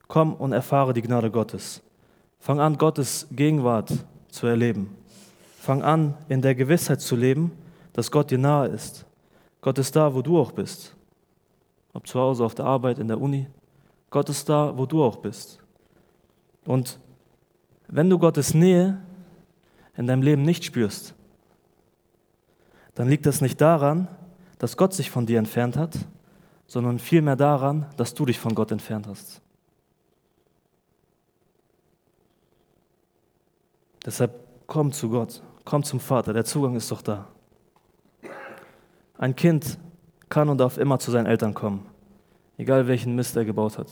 [0.07, 1.81] Komm und erfahre die Gnade Gottes.
[2.39, 3.91] Fang an, Gottes Gegenwart
[4.29, 4.95] zu erleben.
[5.57, 7.51] Fang an, in der Gewissheit zu leben,
[7.93, 9.05] dass Gott dir nahe ist.
[9.61, 10.95] Gott ist da, wo du auch bist.
[11.93, 13.47] Ob zu Hause, auf der Arbeit, in der Uni.
[14.11, 15.59] Gott ist da, wo du auch bist.
[16.65, 16.99] Und
[17.87, 19.01] wenn du Gottes Nähe
[19.97, 21.15] in deinem Leben nicht spürst,
[22.93, 24.07] dann liegt das nicht daran,
[24.57, 25.97] dass Gott sich von dir entfernt hat,
[26.67, 29.41] sondern vielmehr daran, dass du dich von Gott entfernt hast.
[34.05, 37.27] Deshalb komm zu Gott, komm zum Vater, der Zugang ist doch da.
[39.17, 39.79] Ein Kind
[40.29, 41.85] kann und darf immer zu seinen Eltern kommen,
[42.57, 43.87] egal welchen Mist er gebaut hat.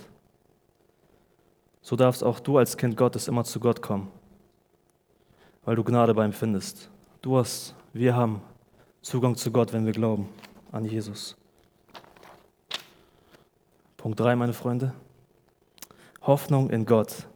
[1.82, 4.10] So darfst auch du als Kind Gottes immer zu Gott kommen,
[5.66, 6.90] weil du Gnade bei ihm findest.
[7.22, 8.42] Du hast, wir haben
[9.02, 10.30] Zugang zu Gott, wenn wir glauben
[10.72, 11.36] an Jesus.
[13.98, 14.94] Punkt 3, meine Freunde.
[16.22, 17.28] Hoffnung in Gott.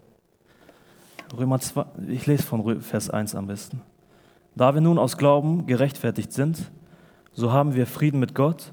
[1.35, 3.81] Römer 2, ich lese von Vers 1 am besten.
[4.55, 6.71] Da wir nun aus Glauben gerechtfertigt sind,
[7.33, 8.71] so haben wir Frieden mit Gott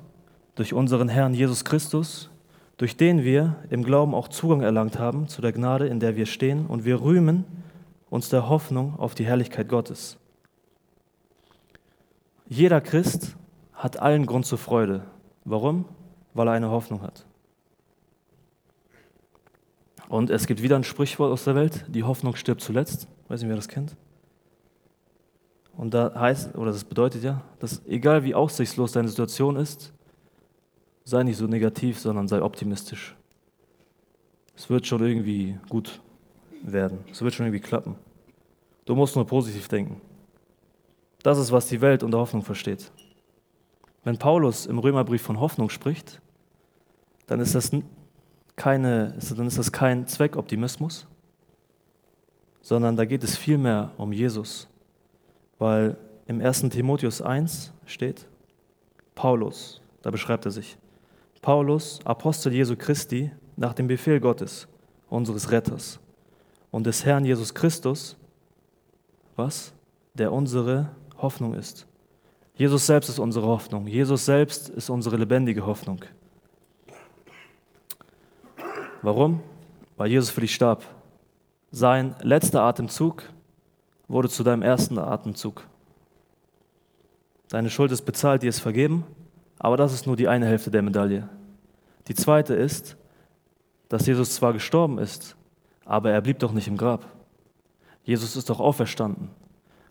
[0.55, 2.31] durch unseren Herrn Jesus Christus,
[2.77, 6.27] durch den wir im Glauben auch Zugang erlangt haben zu der Gnade, in der wir
[6.27, 7.45] stehen, und wir rühmen
[8.09, 10.17] uns der Hoffnung auf die Herrlichkeit Gottes.
[12.49, 13.37] Jeder Christ
[13.73, 15.03] hat allen Grund zur Freude.
[15.45, 15.87] Warum?
[16.35, 17.27] Weil er eine Hoffnung hat.
[20.09, 23.09] Und es gibt wieder ein Sprichwort aus der Welt, die Hoffnung stirbt zuletzt.
[23.29, 23.97] Weiß nicht, wer das kennt.
[25.77, 29.93] Und da heißt, oder das bedeutet ja, dass egal wie aussichtslos deine Situation ist,
[31.05, 33.17] sei nicht so negativ, sondern sei optimistisch.
[34.57, 36.01] Es wird schon irgendwie gut
[36.63, 37.01] werden.
[37.11, 37.97] Es wird schon irgendwie klappen.
[38.85, 40.01] Du musst nur positiv denken.
[41.23, 42.93] Das ist, was die Welt unter Hoffnung versteht.
[44.05, 46.21] Wenn Paulus im Römerbrief von Hoffnung spricht,
[47.27, 47.73] dann ist das
[48.57, 51.07] keine, dann ist das kein Zweckoptimismus,
[52.63, 54.69] sondern da geht es vielmehr um Jesus.
[55.59, 56.63] Weil im 1.
[56.71, 58.27] Timotheus 1 steht,
[59.15, 60.77] Paulus, da beschreibt er sich,
[61.43, 64.67] Paulus, Apostel Jesu Christi, nach dem Befehl Gottes,
[65.09, 66.01] unseres Retters
[66.71, 68.17] und des Herrn Jesus Christus,
[69.37, 69.73] was?
[70.15, 71.87] Der unsere Hoffnung ist.
[72.57, 73.87] Jesus selbst ist unsere Hoffnung.
[73.87, 76.05] Jesus selbst ist unsere lebendige Hoffnung.
[79.05, 79.43] Warum?
[79.99, 80.83] Weil Jesus für dich starb.
[81.71, 83.25] Sein letzter Atemzug
[84.09, 85.67] wurde zu deinem ersten Atemzug.
[87.51, 89.05] Deine Schuld ist bezahlt, dir ist vergeben,
[89.59, 91.29] aber das ist nur die eine Hälfte der Medaille.
[92.09, 92.97] Die zweite ist,
[93.91, 95.37] dass Jesus zwar gestorben ist,
[95.85, 97.05] aber er blieb doch nicht im Grab.
[98.05, 99.29] Jesus ist doch auferstanden.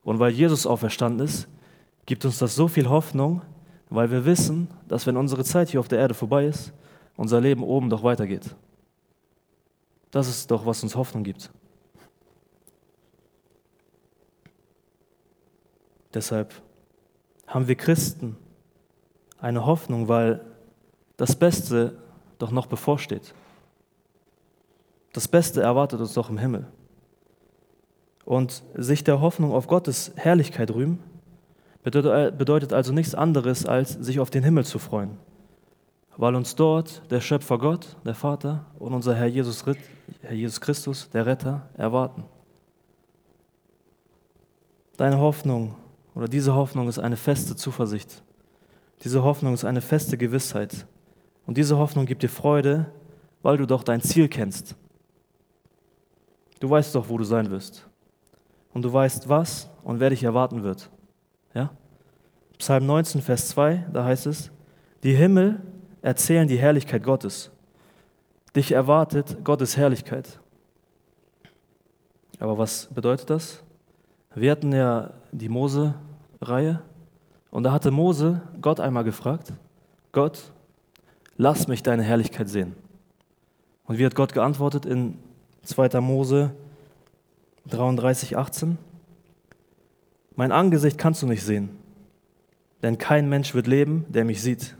[0.03, 1.47] Und weil Jesus auferstanden ist,
[2.07, 3.43] gibt uns das so viel Hoffnung,
[3.91, 6.73] weil wir wissen, dass wenn unsere Zeit hier auf der Erde vorbei ist,
[7.15, 8.55] unser Leben oben doch weitergeht.
[10.13, 11.49] Das ist doch, was uns Hoffnung gibt.
[16.13, 16.53] Deshalb
[17.47, 18.37] haben wir Christen
[19.39, 20.45] eine Hoffnung, weil
[21.17, 21.97] das Beste
[22.37, 23.33] doch noch bevorsteht.
[25.13, 26.67] Das Beste erwartet uns doch im Himmel.
[28.23, 30.99] Und sich der Hoffnung auf Gottes Herrlichkeit rühmen,
[31.81, 35.17] bedeutet also nichts anderes, als sich auf den Himmel zu freuen,
[36.17, 39.63] weil uns dort der Schöpfer Gott, der Vater und unser Herr Jesus,
[40.21, 42.23] Herr Jesus Christus, der Retter, erwarten.
[44.97, 45.75] Deine Hoffnung
[46.13, 48.21] oder diese Hoffnung ist eine feste Zuversicht.
[49.03, 50.85] Diese Hoffnung ist eine feste Gewissheit.
[51.45, 52.85] Und diese Hoffnung gibt dir Freude,
[53.41, 54.75] weil du doch dein Ziel kennst.
[56.59, 57.87] Du weißt doch, wo du sein wirst.
[58.73, 60.89] Und du weißt, was und wer dich erwarten wird.
[61.53, 61.71] Ja?
[62.57, 64.51] Psalm 19, Vers 2, da heißt es,
[65.03, 65.61] die Himmel
[66.03, 67.49] erzählen die Herrlichkeit Gottes.
[68.55, 70.39] Dich erwartet Gottes Herrlichkeit.
[72.39, 73.63] Aber was bedeutet das?
[74.35, 76.81] Wir hatten ja die Mose-Reihe
[77.49, 79.53] und da hatte Mose Gott einmal gefragt,
[80.11, 80.51] Gott,
[81.37, 82.75] lass mich deine Herrlichkeit sehen.
[83.85, 85.17] Und wie hat Gott geantwortet in
[85.63, 86.01] 2.
[86.01, 86.51] Mose
[87.67, 88.77] 33, 18?
[90.35, 91.69] Mein Angesicht kannst du nicht sehen,
[92.81, 94.75] denn kein Mensch wird leben, der mich sieht.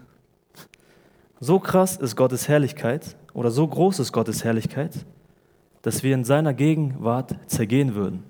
[1.44, 5.06] So krass ist Gottes Herrlichkeit oder so groß ist Gottes Herrlichkeit,
[5.82, 8.24] dass wir in seiner Gegenwart zergehen würden.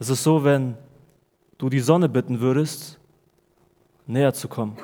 [0.00, 0.74] Es ist so, wenn
[1.58, 2.98] du die Sonne bitten würdest,
[4.08, 4.78] näher zu kommen.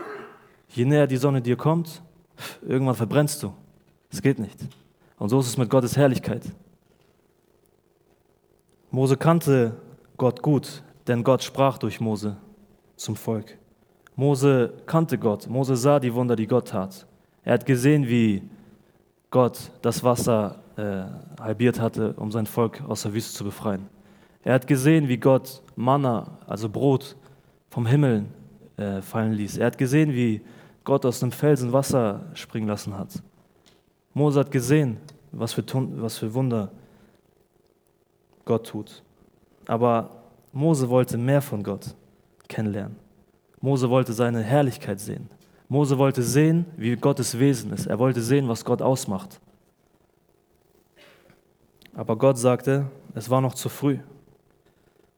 [0.69, 2.05] Je näher die Sonne dir kommt,
[2.63, 3.53] irgendwann verbrennst du.
[4.09, 4.61] Es geht nicht.
[5.19, 6.45] Und so ist es mit Gottes Herrlichkeit.
[8.93, 9.75] Mose kannte
[10.17, 12.37] Gott gut, denn Gott sprach durch Mose
[12.95, 13.59] zum Volk.
[14.17, 15.49] Mose kannte Gott.
[15.49, 17.07] Mose sah die Wunder, die Gott tat.
[17.45, 18.43] Er hat gesehen, wie
[19.31, 21.05] Gott das Wasser äh,
[21.41, 23.89] halbiert hatte, um sein Volk aus der Wüste zu befreien.
[24.45, 27.17] Er hat gesehen, wie Gott Manna, also Brot,
[27.71, 28.27] vom Himmel
[28.77, 29.59] äh, fallen ließ.
[29.59, 30.43] Er hat gesehen, wie
[30.85, 33.23] Gott aus dem Felsen Wasser springen lassen hat.
[34.15, 34.99] Mose hat gesehen,
[35.31, 35.65] was für,
[35.97, 36.71] was für Wunder
[38.45, 39.03] Gott tut.
[39.67, 40.11] Aber
[40.53, 41.95] Mose wollte mehr von Gott
[42.49, 43.02] kennenlernen.
[43.63, 45.31] Mose wollte seine Herrlichkeit sehen.
[45.69, 47.87] Mose wollte sehen, wie Gottes Wesen ist.
[47.87, 49.41] Er wollte sehen, was Gott ausmacht.
[51.95, 53.99] Aber Gott sagte, es war noch zu früh.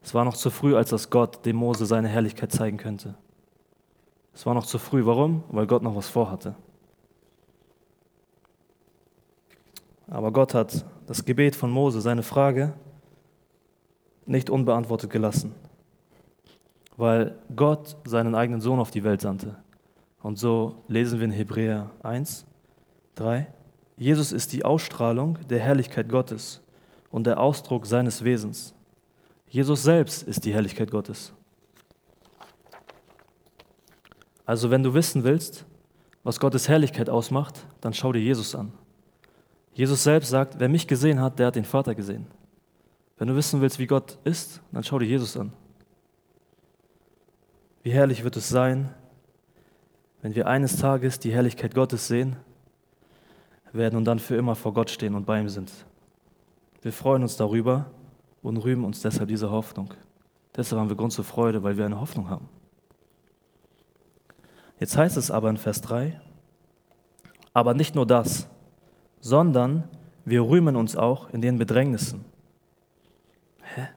[0.01, 3.15] Es war noch zu früh, als dass Gott dem Mose seine Herrlichkeit zeigen könnte.
[4.33, 5.05] Es war noch zu früh.
[5.05, 5.43] Warum?
[5.49, 6.55] Weil Gott noch was vorhatte.
[10.07, 12.73] Aber Gott hat das Gebet von Mose, seine Frage,
[14.27, 15.55] nicht unbeantwortet gelassen,
[16.97, 19.55] weil Gott seinen eigenen Sohn auf die Welt sandte.
[20.21, 22.45] Und so lesen wir in Hebräer 1,
[23.15, 23.47] 3,
[23.97, 26.61] Jesus ist die Ausstrahlung der Herrlichkeit Gottes
[27.11, 28.73] und der Ausdruck seines Wesens.
[29.47, 31.31] Jesus selbst ist die Herrlichkeit Gottes.
[34.45, 35.65] Also wenn du wissen willst,
[36.23, 38.73] was Gottes Herrlichkeit ausmacht, dann schau dir Jesus an.
[39.73, 42.27] Jesus selbst sagt, wer mich gesehen hat, der hat den Vater gesehen.
[43.17, 45.53] Wenn du wissen willst, wie Gott ist, dann schau dir Jesus an.
[47.85, 48.89] Wie herrlich wird es sein,
[50.23, 52.35] wenn wir eines Tages die Herrlichkeit Gottes sehen
[53.73, 55.71] werden und dann für immer vor Gott stehen und bei ihm sind.
[56.81, 57.85] Wir freuen uns darüber
[58.41, 59.93] und rühmen uns deshalb diese Hoffnung.
[60.55, 62.49] Deshalb haben wir Grund zur Freude, weil wir eine Hoffnung haben.
[64.79, 66.19] Jetzt heißt es aber in Vers 3,
[67.53, 68.47] aber nicht nur das,
[69.19, 69.83] sondern
[70.25, 72.25] wir rühmen uns auch in den Bedrängnissen.
[73.75, 73.89] Hä?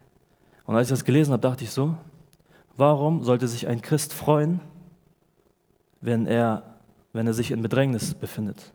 [0.67, 1.97] Und als ich das gelesen habe, dachte ich so,
[2.79, 4.61] warum sollte sich ein Christ freuen,
[6.01, 6.63] wenn er,
[7.13, 8.73] wenn er sich in Bedrängnis befindet?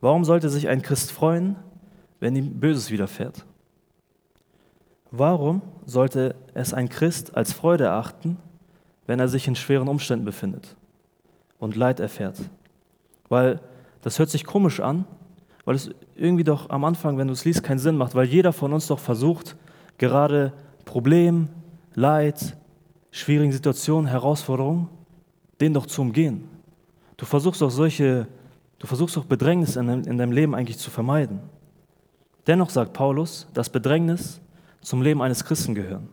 [0.00, 1.56] Warum sollte sich ein Christ freuen,
[2.20, 3.46] wenn ihm Böses widerfährt?
[5.10, 8.36] Warum sollte es ein Christ als Freude erachten,
[9.06, 10.76] wenn er sich in schweren Umständen befindet
[11.58, 12.38] und Leid erfährt?
[13.30, 13.60] Weil
[14.02, 15.06] das hört sich komisch an,
[15.64, 18.52] weil es irgendwie doch am Anfang, wenn du es liest, keinen Sinn macht, weil jeder
[18.52, 19.56] von uns doch versucht,
[19.96, 20.52] gerade
[20.84, 21.48] Problem,
[21.94, 22.56] Leid,
[23.14, 24.88] schwierigen Situationen, Herausforderungen,
[25.60, 26.48] den doch zu umgehen.
[27.16, 28.26] Du versuchst doch solche,
[28.80, 31.38] du versuchst doch Bedrängnis in, in deinem Leben eigentlich zu vermeiden.
[32.48, 34.40] Dennoch sagt Paulus, dass Bedrängnis
[34.80, 36.08] zum Leben eines Christen gehören.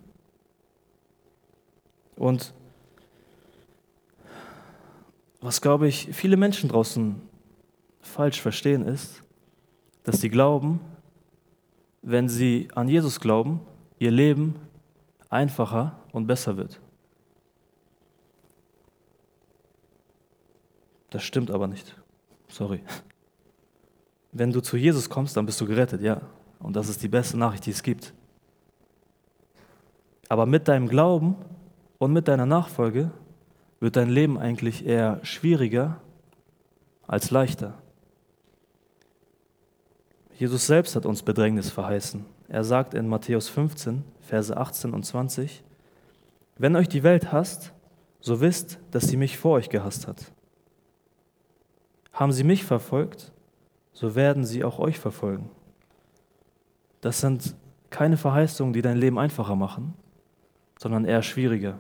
[2.15, 2.53] Und
[5.41, 7.19] was, glaube ich, viele Menschen draußen
[7.99, 9.23] falsch verstehen, ist,
[10.03, 10.79] dass sie glauben,
[12.03, 13.61] wenn sie an Jesus glauben,
[13.97, 14.53] ihr Leben
[15.31, 16.79] einfacher und besser wird.
[21.11, 21.95] Das stimmt aber nicht.
[22.47, 22.81] Sorry.
[24.31, 26.21] Wenn du zu Jesus kommst, dann bist du gerettet, ja.
[26.59, 28.13] Und das ist die beste Nachricht, die es gibt.
[30.29, 31.35] Aber mit deinem Glauben
[31.99, 33.11] und mit deiner Nachfolge
[33.81, 35.99] wird dein Leben eigentlich eher schwieriger
[37.05, 37.77] als leichter.
[40.37, 42.25] Jesus selbst hat uns Bedrängnis verheißen.
[42.47, 45.63] Er sagt in Matthäus 15, Verse 18 und 20,
[46.57, 47.73] wenn euch die Welt hasst,
[48.21, 50.31] so wisst, dass sie mich vor euch gehasst hat.
[52.21, 53.31] Haben sie mich verfolgt,
[53.93, 55.49] so werden sie auch euch verfolgen.
[57.01, 57.55] Das sind
[57.89, 59.95] keine Verheißungen, die dein Leben einfacher machen,
[60.77, 61.79] sondern eher schwieriger.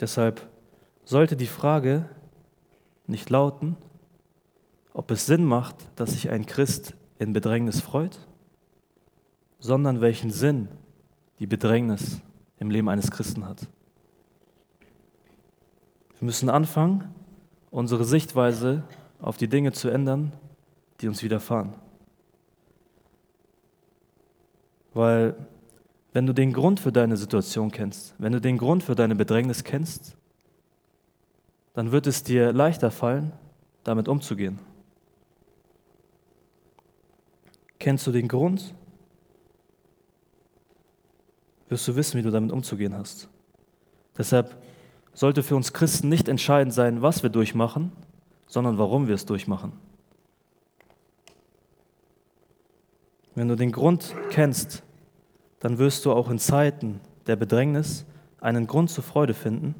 [0.00, 0.48] Deshalb
[1.04, 2.08] sollte die Frage
[3.06, 3.76] nicht lauten,
[4.94, 8.18] ob es Sinn macht, dass sich ein Christ in Bedrängnis freut,
[9.58, 10.68] sondern welchen Sinn
[11.40, 12.22] die Bedrängnis
[12.58, 13.68] im Leben eines Christen hat.
[16.24, 17.14] Wir müssen anfangen,
[17.70, 18.82] unsere Sichtweise
[19.20, 20.32] auf die Dinge zu ändern,
[21.02, 21.74] die uns widerfahren.
[24.94, 25.36] Weil
[26.14, 29.64] wenn du den Grund für deine Situation kennst, wenn du den Grund für deine Bedrängnis
[29.64, 30.16] kennst,
[31.74, 33.32] dann wird es dir leichter fallen,
[33.82, 34.58] damit umzugehen.
[37.78, 38.74] Kennst du den Grund,
[41.68, 43.28] wirst du wissen, wie du damit umzugehen hast.
[44.16, 44.56] Deshalb
[45.14, 47.92] sollte für uns Christen nicht entscheidend sein, was wir durchmachen,
[48.46, 49.72] sondern warum wir es durchmachen.
[53.34, 54.82] Wenn du den Grund kennst,
[55.60, 58.04] dann wirst du auch in Zeiten der Bedrängnis
[58.40, 59.74] einen Grund zur Freude finden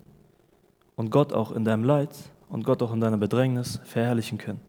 [0.97, 2.11] und Gott auch in deinem Leid
[2.49, 4.61] und Gott auch in deiner Bedrängnis verherrlichen können.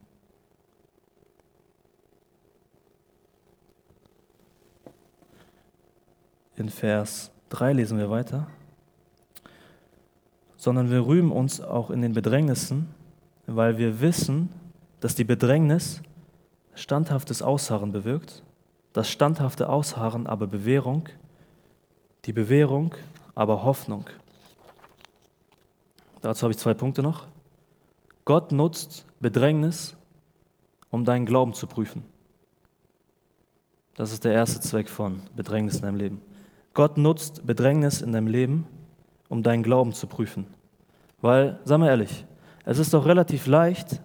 [6.58, 8.48] In Vers 3 lesen wir weiter.
[10.66, 12.88] Sondern wir rühmen uns auch in den Bedrängnissen,
[13.46, 14.50] weil wir wissen,
[15.00, 16.02] dass die Bedrängnis
[16.74, 18.42] standhaftes Ausharren bewirkt,
[18.92, 21.08] das standhafte Ausharren aber Bewährung,
[22.26, 22.96] die Bewährung
[23.36, 24.06] aber Hoffnung.
[26.22, 27.28] Dazu habe ich zwei Punkte noch.
[28.26, 29.96] Gott nutzt Bedrängnis,
[30.90, 32.04] um deinen Glauben zu prüfen.
[33.94, 36.22] Das ist der erste Zweck von Bedrängnis in deinem Leben.
[36.74, 38.66] Gott nutzt Bedrängnis in deinem Leben,
[39.30, 40.55] um deinen Glauben zu prüfen.
[41.26, 42.24] Weil, sag mal ehrlich,
[42.66, 44.00] es ist doch relativ leicht,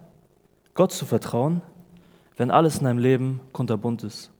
[0.73, 1.61] Gott zu vertrauen,
[2.35, 4.31] wenn alles in deinem Leben kunterbunt ist.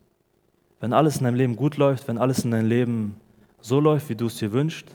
[0.80, 3.18] Wenn alles in deinem Leben gut läuft, wenn alles in deinem Leben
[3.60, 4.88] so läuft, wie du es dir wünschst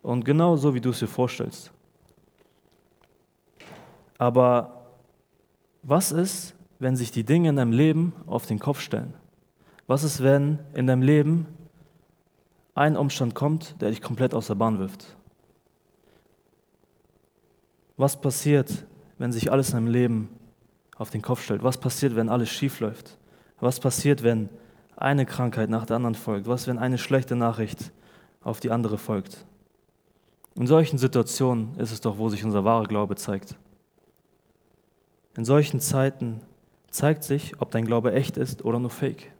[0.00, 1.72] und genau so, wie du es dir vorstellst.
[4.16, 4.86] Aber
[5.82, 9.12] was ist, wenn sich die Dinge in deinem Leben auf den Kopf stellen?
[9.86, 11.48] Was ist, wenn in deinem Leben
[12.74, 15.18] ein Umstand kommt, der dich komplett aus der Bahn wirft.
[17.96, 18.86] Was passiert,
[19.18, 20.28] wenn sich alles in deinem Leben
[20.96, 21.62] auf den Kopf stellt?
[21.62, 23.18] Was passiert, wenn alles schief läuft?
[23.60, 24.48] Was passiert, wenn
[24.96, 26.46] eine Krankheit nach der anderen folgt?
[26.46, 27.92] Was, wenn eine schlechte Nachricht
[28.42, 29.44] auf die andere folgt?
[30.56, 33.56] In solchen Situationen ist es doch, wo sich unser wahrer Glaube zeigt.
[35.36, 36.40] In solchen Zeiten
[36.90, 39.32] zeigt sich, ob dein Glaube echt ist oder nur fake.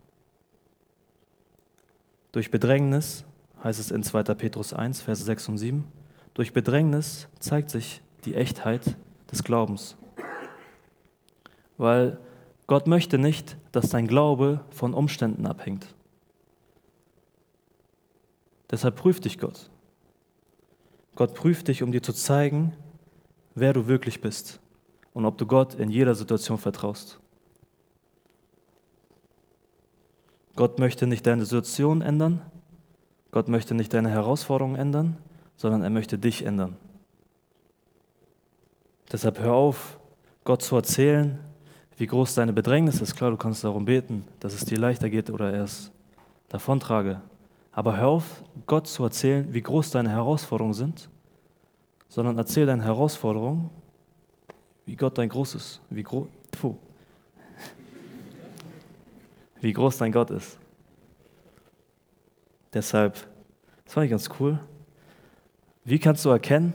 [2.33, 3.25] Durch Bedrängnis,
[3.63, 4.25] heißt es in 2.
[4.35, 5.85] Petrus 1, Verse 6 und 7,
[6.35, 8.97] durch Bedrängnis zeigt sich die Echtheit
[9.31, 9.97] des Glaubens.
[11.77, 12.19] Weil
[12.67, 15.95] Gott möchte nicht, dass dein Glaube von Umständen abhängt.
[18.71, 19.71] Deshalb prüft dich Gott.
[21.15, 22.73] Gott prüft dich, um dir zu zeigen,
[23.55, 24.61] wer du wirklich bist
[25.13, 27.21] und ob du Gott in jeder Situation vertraust.
[30.57, 32.41] Gott möchte nicht deine Situation ändern.
[33.31, 35.19] Gott möchte nicht deine Herausforderungen ändern,
[35.57, 36.77] sondern er möchte dich ändern.
[39.15, 40.01] Deshalb hör auf,
[40.43, 41.39] Gott zu erzählen,
[41.99, 43.15] wie groß deine Bedrängnis ist.
[43.15, 45.93] Klar, du kannst darum beten, dass es dir leichter geht oder er es
[46.49, 47.21] davontrage.
[47.71, 51.09] Aber hör auf, Gott zu erzählen, wie groß deine Herausforderungen sind,
[52.09, 53.71] sondern erzähl deine Herausforderungen,
[54.85, 56.27] wie Gott dein großes, wie groß,
[59.61, 60.59] wie groß dein Gott ist.
[62.73, 63.15] Deshalb,
[63.85, 64.59] das fand ich ganz cool.
[65.85, 66.75] Wie kannst du erkennen,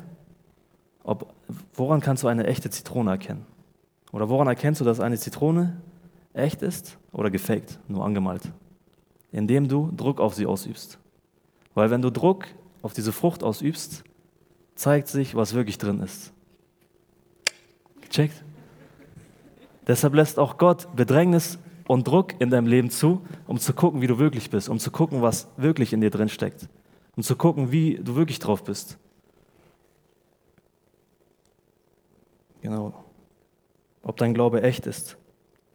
[1.10, 1.34] ob,
[1.74, 3.46] woran kannst du eine echte Zitrone erkennen?
[4.12, 5.82] Oder woran erkennst du, dass eine Zitrone
[6.34, 8.44] echt ist oder gefaked, nur angemalt?
[9.32, 11.00] Indem du Druck auf sie ausübst.
[11.74, 12.46] Weil wenn du Druck
[12.84, 14.04] auf diese Frucht ausübst,
[14.76, 16.32] zeigt sich, was wirklich drin ist.
[18.02, 18.44] Gecheckt?
[19.88, 21.58] Deshalb lässt auch Gott Bedrängnis
[21.88, 24.92] und Druck in deinem Leben zu, um zu gucken, wie du wirklich bist, um zu
[24.92, 26.70] gucken, was wirklich in dir drin steckt,
[27.16, 29.00] um zu gucken, wie du wirklich drauf bist.
[32.62, 32.94] Genau.
[34.04, 35.18] Ob dein Glaube echt ist.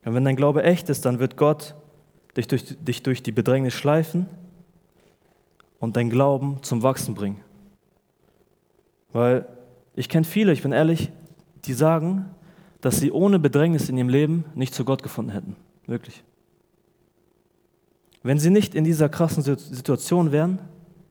[0.05, 1.75] Und wenn dein Glaube echt ist, dann wird Gott
[2.37, 4.27] dich durch, dich durch die Bedrängnis schleifen
[5.79, 7.41] und dein Glauben zum Wachsen bringen.
[9.13, 9.47] Weil
[9.95, 11.11] ich kenne viele, ich bin ehrlich,
[11.65, 12.31] die sagen,
[12.81, 15.57] dass sie ohne Bedrängnis in ihrem Leben nicht zu Gott gefunden hätten.
[15.87, 16.23] Wirklich.
[18.23, 20.59] Wenn sie nicht in dieser krassen Situation wären,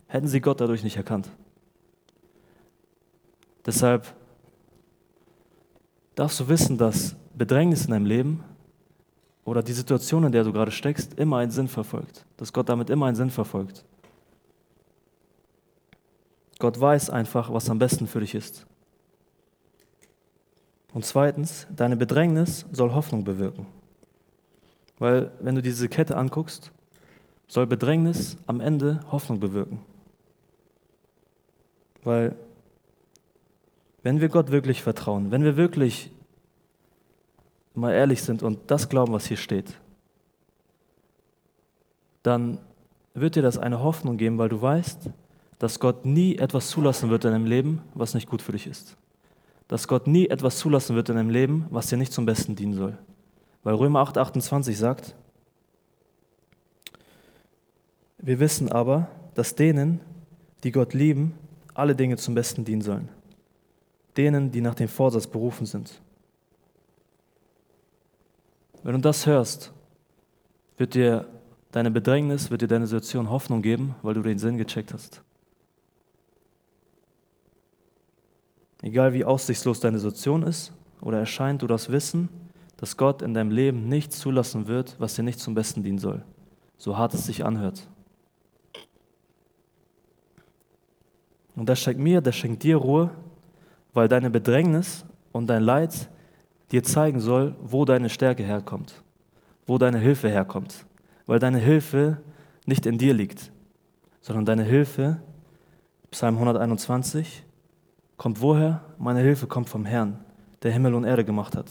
[0.08, 1.30] hätten sie Gott dadurch nicht erkannt.
[3.66, 4.14] Deshalb
[6.16, 8.44] darfst du wissen, dass Bedrängnis in deinem Leben
[9.46, 12.26] oder die Situation, in der du gerade steckst, immer einen Sinn verfolgt.
[12.38, 13.84] Dass Gott damit immer einen Sinn verfolgt.
[16.60, 18.66] Gott weiß einfach, was am besten für dich ist.
[20.94, 23.66] Und zweitens, deine Bedrängnis soll Hoffnung bewirken.
[25.00, 26.72] Weil wenn du diese Kette anguckst,
[27.48, 29.80] soll Bedrängnis am Ende Hoffnung bewirken.
[32.04, 32.36] Weil
[34.04, 36.12] wenn wir Gott wirklich vertrauen, wenn wir wirklich
[37.74, 39.80] mal ehrlich sind und das glauben, was hier steht,
[42.22, 42.60] dann
[43.14, 45.10] wird dir das eine Hoffnung geben, weil du weißt,
[45.60, 48.98] dass Gott nie etwas zulassen wird in deinem Leben, was nicht gut für dich ist
[49.68, 52.74] dass Gott nie etwas zulassen wird in deinem Leben, was dir nicht zum Besten dienen
[52.74, 52.98] soll.
[53.64, 55.16] Weil Römer 8, 28 sagt,
[58.20, 60.00] wir wissen aber, dass denen,
[60.64, 61.34] die Gott lieben,
[61.74, 63.10] alle Dinge zum Besten dienen sollen.
[64.18, 66.02] Denen, die nach dem Vorsatz berufen sind.
[68.84, 69.72] Wenn du das hörst,
[70.78, 71.28] wird dir
[71.72, 75.22] deine Bedrängnis, wird dir deine Situation Hoffnung geben, weil du den Sinn gecheckt hast.
[78.82, 82.28] Egal wie aussichtslos deine Situation ist oder erscheint, du das Wissen,
[82.76, 86.24] dass Gott in deinem Leben nichts zulassen wird, was dir nicht zum Besten dienen soll.
[86.78, 87.88] So hart es sich anhört.
[91.56, 93.12] Und das schenkt mir, das schenkt dir Ruhe,
[93.94, 96.10] weil deine Bedrängnis und dein Leid
[96.72, 99.04] dir zeigen soll, wo deine Stärke herkommt,
[99.68, 100.86] wo deine Hilfe herkommt.
[101.26, 102.18] Weil deine Hilfe
[102.66, 103.52] nicht in dir liegt,
[104.22, 105.22] sondern deine Hilfe,
[106.12, 107.44] Psalm 121,
[108.18, 108.82] kommt woher?
[108.98, 110.20] Meine Hilfe kommt vom Herrn,
[110.64, 111.68] der Himmel und Erde gemacht hat.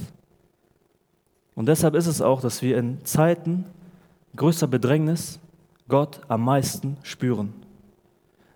[1.54, 3.66] Und deshalb ist es auch, dass wir in Zeiten
[4.36, 5.38] größter Bedrängnis
[5.88, 7.52] Gott am meisten spüren,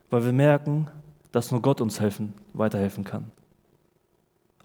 [0.08, 0.88] weil wir merken,
[1.32, 3.30] dass nur Gott uns helfen, weiterhelfen kann.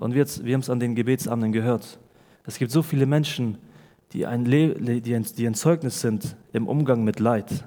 [0.02, 2.00] Und wir, wir haben es an den Gebetsabenden gehört.
[2.44, 3.60] Es gibt so viele Menschen,
[4.14, 7.66] die ein, die ein Zeugnis sind im Umgang mit Leid.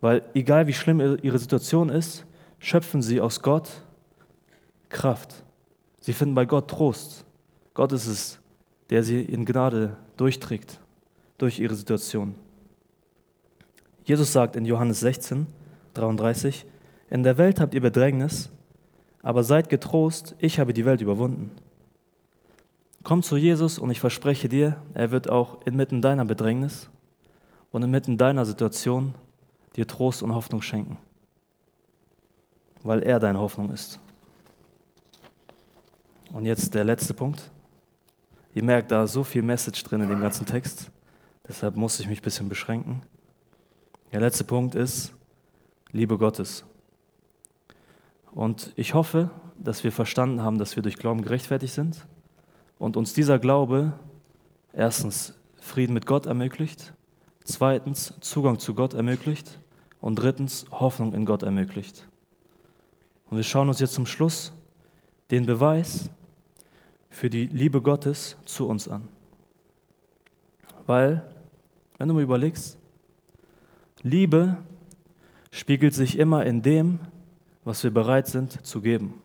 [0.00, 2.24] Weil egal wie schlimm ihre Situation ist,
[2.58, 3.82] schöpfen sie aus Gott
[4.88, 5.44] Kraft.
[6.00, 7.26] Sie finden bei Gott Trost.
[7.74, 8.38] Gott ist es,
[8.88, 10.80] der sie in Gnade durchträgt,
[11.36, 12.34] durch ihre Situation.
[14.04, 15.46] Jesus sagt in Johannes 16,
[15.92, 16.64] 33,
[17.10, 18.48] in der Welt habt ihr Bedrängnis,
[19.26, 21.50] aber seid getrost, ich habe die Welt überwunden.
[23.02, 26.88] Komm zu Jesus und ich verspreche dir, er wird auch inmitten deiner Bedrängnis
[27.72, 29.14] und inmitten deiner Situation
[29.74, 30.96] dir Trost und Hoffnung schenken,
[32.84, 33.98] weil er deine Hoffnung ist.
[36.32, 37.50] Und jetzt der letzte Punkt.
[38.54, 40.92] Ihr merkt, da ist so viel Message drin in dem ganzen Text.
[41.48, 43.02] Deshalb muss ich mich ein bisschen beschränken.
[44.12, 45.12] Der letzte Punkt ist
[45.90, 46.64] Liebe Gottes.
[48.36, 52.06] Und ich hoffe, dass wir verstanden haben, dass wir durch Glauben gerechtfertigt sind
[52.78, 53.94] und uns dieser Glaube
[54.74, 56.92] erstens Frieden mit Gott ermöglicht,
[57.44, 59.58] zweitens Zugang zu Gott ermöglicht
[60.02, 62.06] und drittens Hoffnung in Gott ermöglicht.
[63.30, 64.52] Und wir schauen uns jetzt zum Schluss
[65.30, 66.10] den Beweis
[67.08, 69.08] für die Liebe Gottes zu uns an.
[70.84, 71.26] Weil,
[71.96, 72.76] wenn du mal überlegst,
[74.02, 74.58] Liebe
[75.50, 77.00] spiegelt sich immer in dem,
[77.66, 79.20] was wir bereit sind zu geben.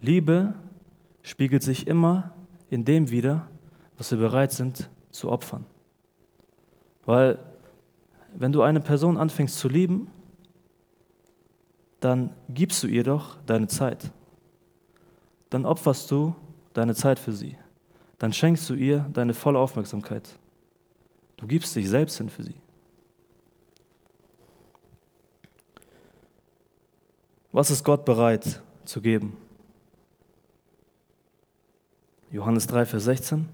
[0.00, 0.54] Liebe
[1.22, 2.32] spiegelt sich immer
[2.70, 3.48] in dem wieder,
[3.98, 5.66] was wir bereit sind zu opfern.
[7.04, 7.40] Weil
[8.34, 10.06] wenn du eine Person anfängst zu lieben,
[11.98, 14.12] dann gibst du ihr doch deine Zeit.
[15.50, 16.32] Dann opferst du
[16.74, 17.58] deine Zeit für sie.
[18.18, 20.28] Dann schenkst du ihr deine volle Aufmerksamkeit.
[21.38, 22.61] Du gibst dich selbst hin für sie.
[27.52, 29.36] Was ist Gott bereit zu geben?
[32.30, 33.48] Johannes 3, Vers 16.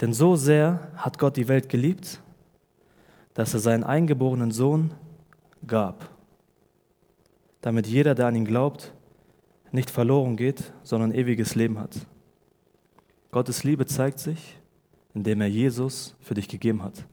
[0.00, 2.20] Denn so sehr hat Gott die Welt geliebt,
[3.34, 4.94] dass er seinen eingeborenen Sohn
[5.66, 6.14] gab
[7.64, 8.92] damit jeder, der an ihn glaubt,
[9.72, 11.96] nicht verloren geht, sondern ewiges Leben hat.
[13.30, 14.58] Gottes Liebe zeigt sich,
[15.14, 17.06] indem er Jesus für dich gegeben hat.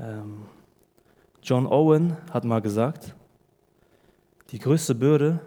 [0.00, 0.46] Ähm,
[1.42, 3.14] John Owen hat mal gesagt,
[4.50, 5.40] die größte Bürde,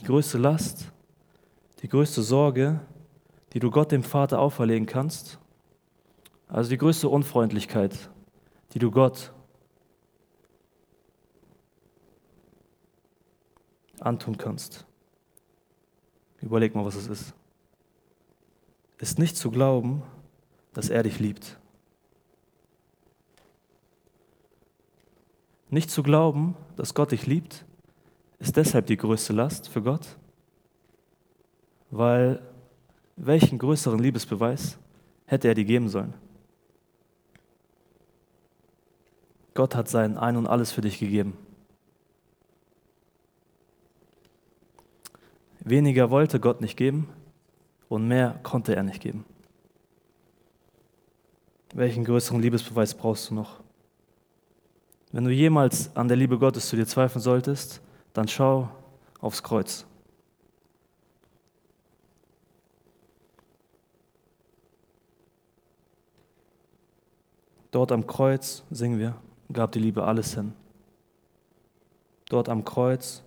[0.00, 0.90] die größte Last
[1.84, 2.80] die größte Sorge,
[3.52, 5.38] die du Gott dem Vater auferlegen kannst,
[6.48, 8.08] also die größte Unfreundlichkeit,
[8.72, 9.34] die du Gott
[14.00, 14.86] antun kannst.
[16.40, 17.34] Überleg mal, was es ist.
[18.96, 20.02] Ist nicht zu glauben,
[20.72, 21.58] dass er dich liebt.
[25.74, 27.64] Nicht zu glauben, dass Gott dich liebt,
[28.38, 30.06] ist deshalb die größte Last für Gott,
[31.90, 32.40] weil
[33.16, 34.78] welchen größeren Liebesbeweis
[35.26, 36.14] hätte er dir geben sollen?
[39.54, 41.36] Gott hat sein Ein und alles für dich gegeben.
[45.58, 47.08] Weniger wollte Gott nicht geben
[47.88, 49.24] und mehr konnte er nicht geben.
[51.74, 53.63] Welchen größeren Liebesbeweis brauchst du noch?
[55.14, 57.80] Wenn du jemals an der Liebe Gottes zu dir zweifeln solltest,
[58.14, 58.68] dann schau
[59.20, 59.86] aufs Kreuz.
[67.70, 69.14] Dort am Kreuz, singen wir,
[69.52, 70.52] gab die Liebe alles hin.
[72.28, 73.22] Dort am Kreuz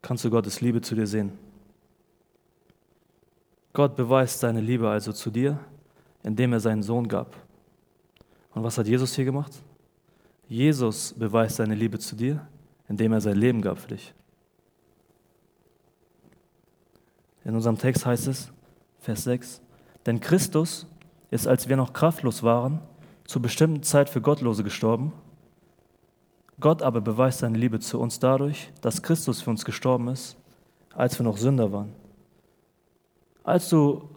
[0.00, 1.32] kannst du Gottes Liebe zu dir sehen.
[3.74, 5.58] Gott beweist seine Liebe also zu dir,
[6.22, 7.36] indem er seinen Sohn gab.
[8.54, 9.62] Und was hat Jesus hier gemacht?
[10.50, 12.44] Jesus beweist seine Liebe zu dir,
[12.88, 14.12] indem er sein Leben gab für dich.
[17.44, 18.50] In unserem Text heißt es,
[18.98, 19.62] Vers 6,
[20.06, 20.88] denn Christus
[21.30, 22.80] ist, als wir noch kraftlos waren,
[23.26, 25.12] zur bestimmten Zeit für Gottlose gestorben.
[26.58, 30.36] Gott aber beweist seine Liebe zu uns dadurch, dass Christus für uns gestorben ist,
[30.92, 31.92] als wir noch Sünder waren.
[33.44, 34.08] Als du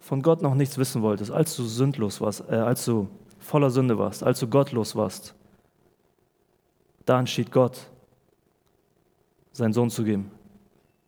[0.00, 3.08] von Gott noch nichts wissen wolltest, als du sündlos warst, äh, als du
[3.38, 5.36] voller Sünde warst, als du gottlos warst,
[7.08, 7.88] da entschied Gott,
[9.52, 10.30] seinen Sohn zu geben.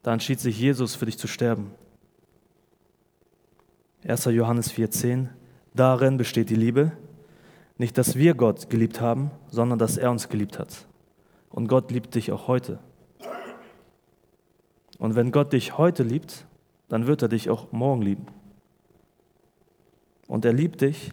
[0.02, 1.72] Da entschied sich Jesus für dich zu sterben.
[4.04, 4.24] 1.
[4.26, 5.28] Johannes 4,10
[5.74, 6.92] Darin besteht die Liebe,
[7.76, 10.86] nicht, dass wir Gott geliebt haben, sondern dass er uns geliebt hat.
[11.50, 12.78] Und Gott liebt dich auch heute.
[14.98, 16.46] Und wenn Gott dich heute liebt,
[16.88, 18.26] dann wird er dich auch morgen lieben.
[20.26, 21.12] Und er liebt dich,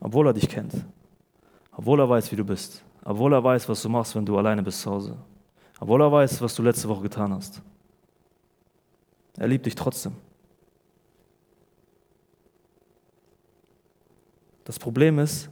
[0.00, 0.72] obwohl er dich kennt,
[1.72, 4.64] obwohl er weiß, wie du bist, obwohl er weiß, was du machst, wenn du alleine
[4.64, 5.16] bist zu Hause,
[5.78, 7.62] obwohl er weiß, was du letzte Woche getan hast.
[9.36, 10.16] Er liebt dich trotzdem.
[14.64, 15.48] Das Problem ist,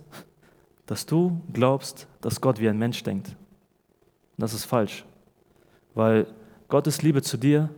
[0.86, 3.28] dass du glaubst, dass Gott wie ein Mensch denkt.
[3.28, 3.36] Und
[4.38, 5.04] das ist falsch,
[5.94, 6.26] weil
[6.66, 7.70] Gottes Liebe zu dir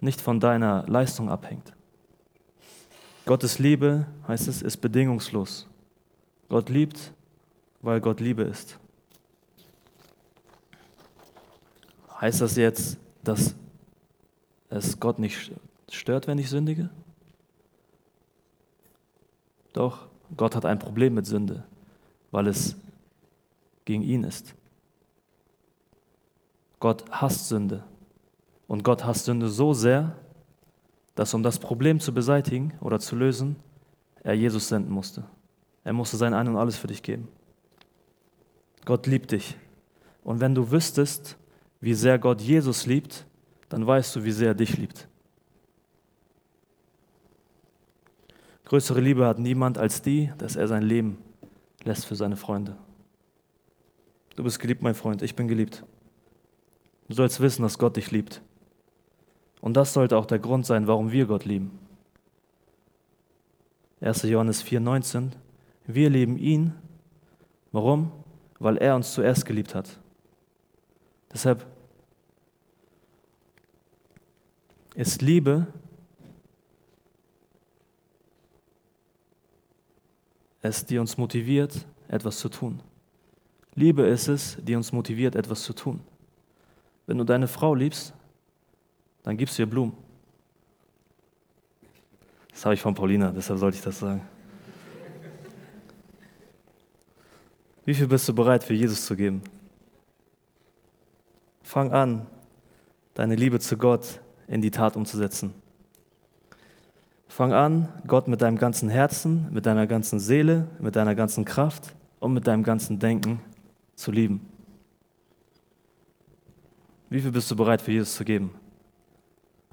[0.00, 1.72] nicht von deiner Leistung abhängt.
[3.26, 5.68] Gottes Liebe, heißt es, ist bedingungslos.
[6.48, 7.12] Gott liebt,
[7.82, 8.78] weil Gott Liebe ist.
[12.20, 13.54] Heißt das jetzt, dass
[14.70, 15.52] es Gott nicht
[15.90, 16.88] stört, wenn ich sündige?
[19.72, 20.06] Doch,
[20.36, 21.64] Gott hat ein Problem mit Sünde
[22.32, 22.74] weil es
[23.84, 24.54] gegen ihn ist.
[26.80, 27.84] Gott hasst Sünde.
[28.66, 30.16] Und Gott hasst Sünde so sehr,
[31.14, 33.56] dass um das Problem zu beseitigen oder zu lösen,
[34.24, 35.24] er Jesus senden musste.
[35.84, 37.28] Er musste sein Ein und alles für dich geben.
[38.84, 39.56] Gott liebt dich.
[40.24, 41.36] Und wenn du wüsstest,
[41.80, 43.26] wie sehr Gott Jesus liebt,
[43.68, 45.08] dann weißt du, wie sehr er dich liebt.
[48.64, 51.18] Größere Liebe hat niemand als die, dass er sein Leben
[51.84, 52.76] lässt für seine Freunde.
[54.36, 55.84] Du bist geliebt, mein Freund, ich bin geliebt.
[57.08, 58.40] Du sollst wissen, dass Gott dich liebt.
[59.60, 61.78] Und das sollte auch der Grund sein, warum wir Gott lieben.
[64.00, 64.22] 1.
[64.22, 65.32] Johannes 4,19
[65.86, 66.74] Wir lieben ihn.
[67.70, 68.10] Warum?
[68.62, 69.98] Weil er uns zuerst geliebt hat.
[71.32, 71.66] Deshalb
[74.94, 75.66] ist Liebe
[80.60, 82.80] es, die uns motiviert, etwas zu tun.
[83.74, 85.98] Liebe ist es, die uns motiviert, etwas zu tun.
[87.06, 88.14] Wenn du deine Frau liebst,
[89.24, 89.94] dann gibst du ihr Blumen.
[92.52, 94.22] Das habe ich von Paulina, deshalb sollte ich das sagen.
[97.84, 99.42] Wie viel bist du bereit für Jesus zu geben?
[101.62, 102.26] Fang an,
[103.14, 105.52] deine Liebe zu Gott in die Tat umzusetzen.
[107.26, 111.94] Fang an, Gott mit deinem ganzen Herzen, mit deiner ganzen Seele, mit deiner ganzen Kraft
[112.20, 113.40] und mit deinem ganzen Denken
[113.96, 114.46] zu lieben.
[117.10, 118.50] Wie viel bist du bereit für Jesus zu geben?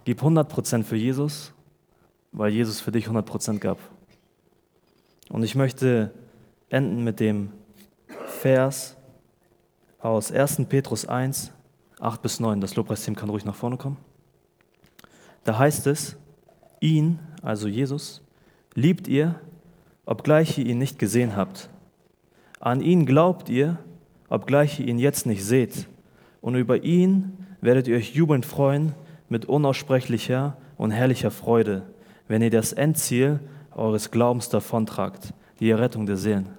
[0.03, 1.53] Gib 100% für Jesus,
[2.31, 3.77] weil Jesus für dich 100% gab.
[5.29, 6.11] Und ich möchte
[6.69, 7.51] enden mit dem
[8.39, 8.95] Vers
[9.99, 10.61] aus 1.
[10.69, 11.51] Petrus 1,
[11.99, 12.61] 8 bis 9.
[12.61, 13.97] Das Lobpreisteam kann ruhig nach vorne kommen.
[15.43, 16.15] Da heißt es,
[16.79, 18.21] ihn, also Jesus,
[18.75, 19.35] liebt ihr,
[20.05, 21.69] obgleich ihr ihn nicht gesehen habt.
[22.61, 23.77] An ihn glaubt ihr,
[24.29, 25.89] obgleich ihr ihn jetzt nicht seht.
[26.39, 28.93] Und über ihn werdet ihr euch jubelnd freuen
[29.27, 31.83] mit unaussprechlicher und herrlicher Freude,
[32.29, 33.41] wenn ihr das Endziel
[33.75, 36.57] eures Glaubens davontragt, die Errettung der Seelen.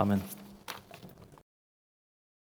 [0.00, 0.39] Amen.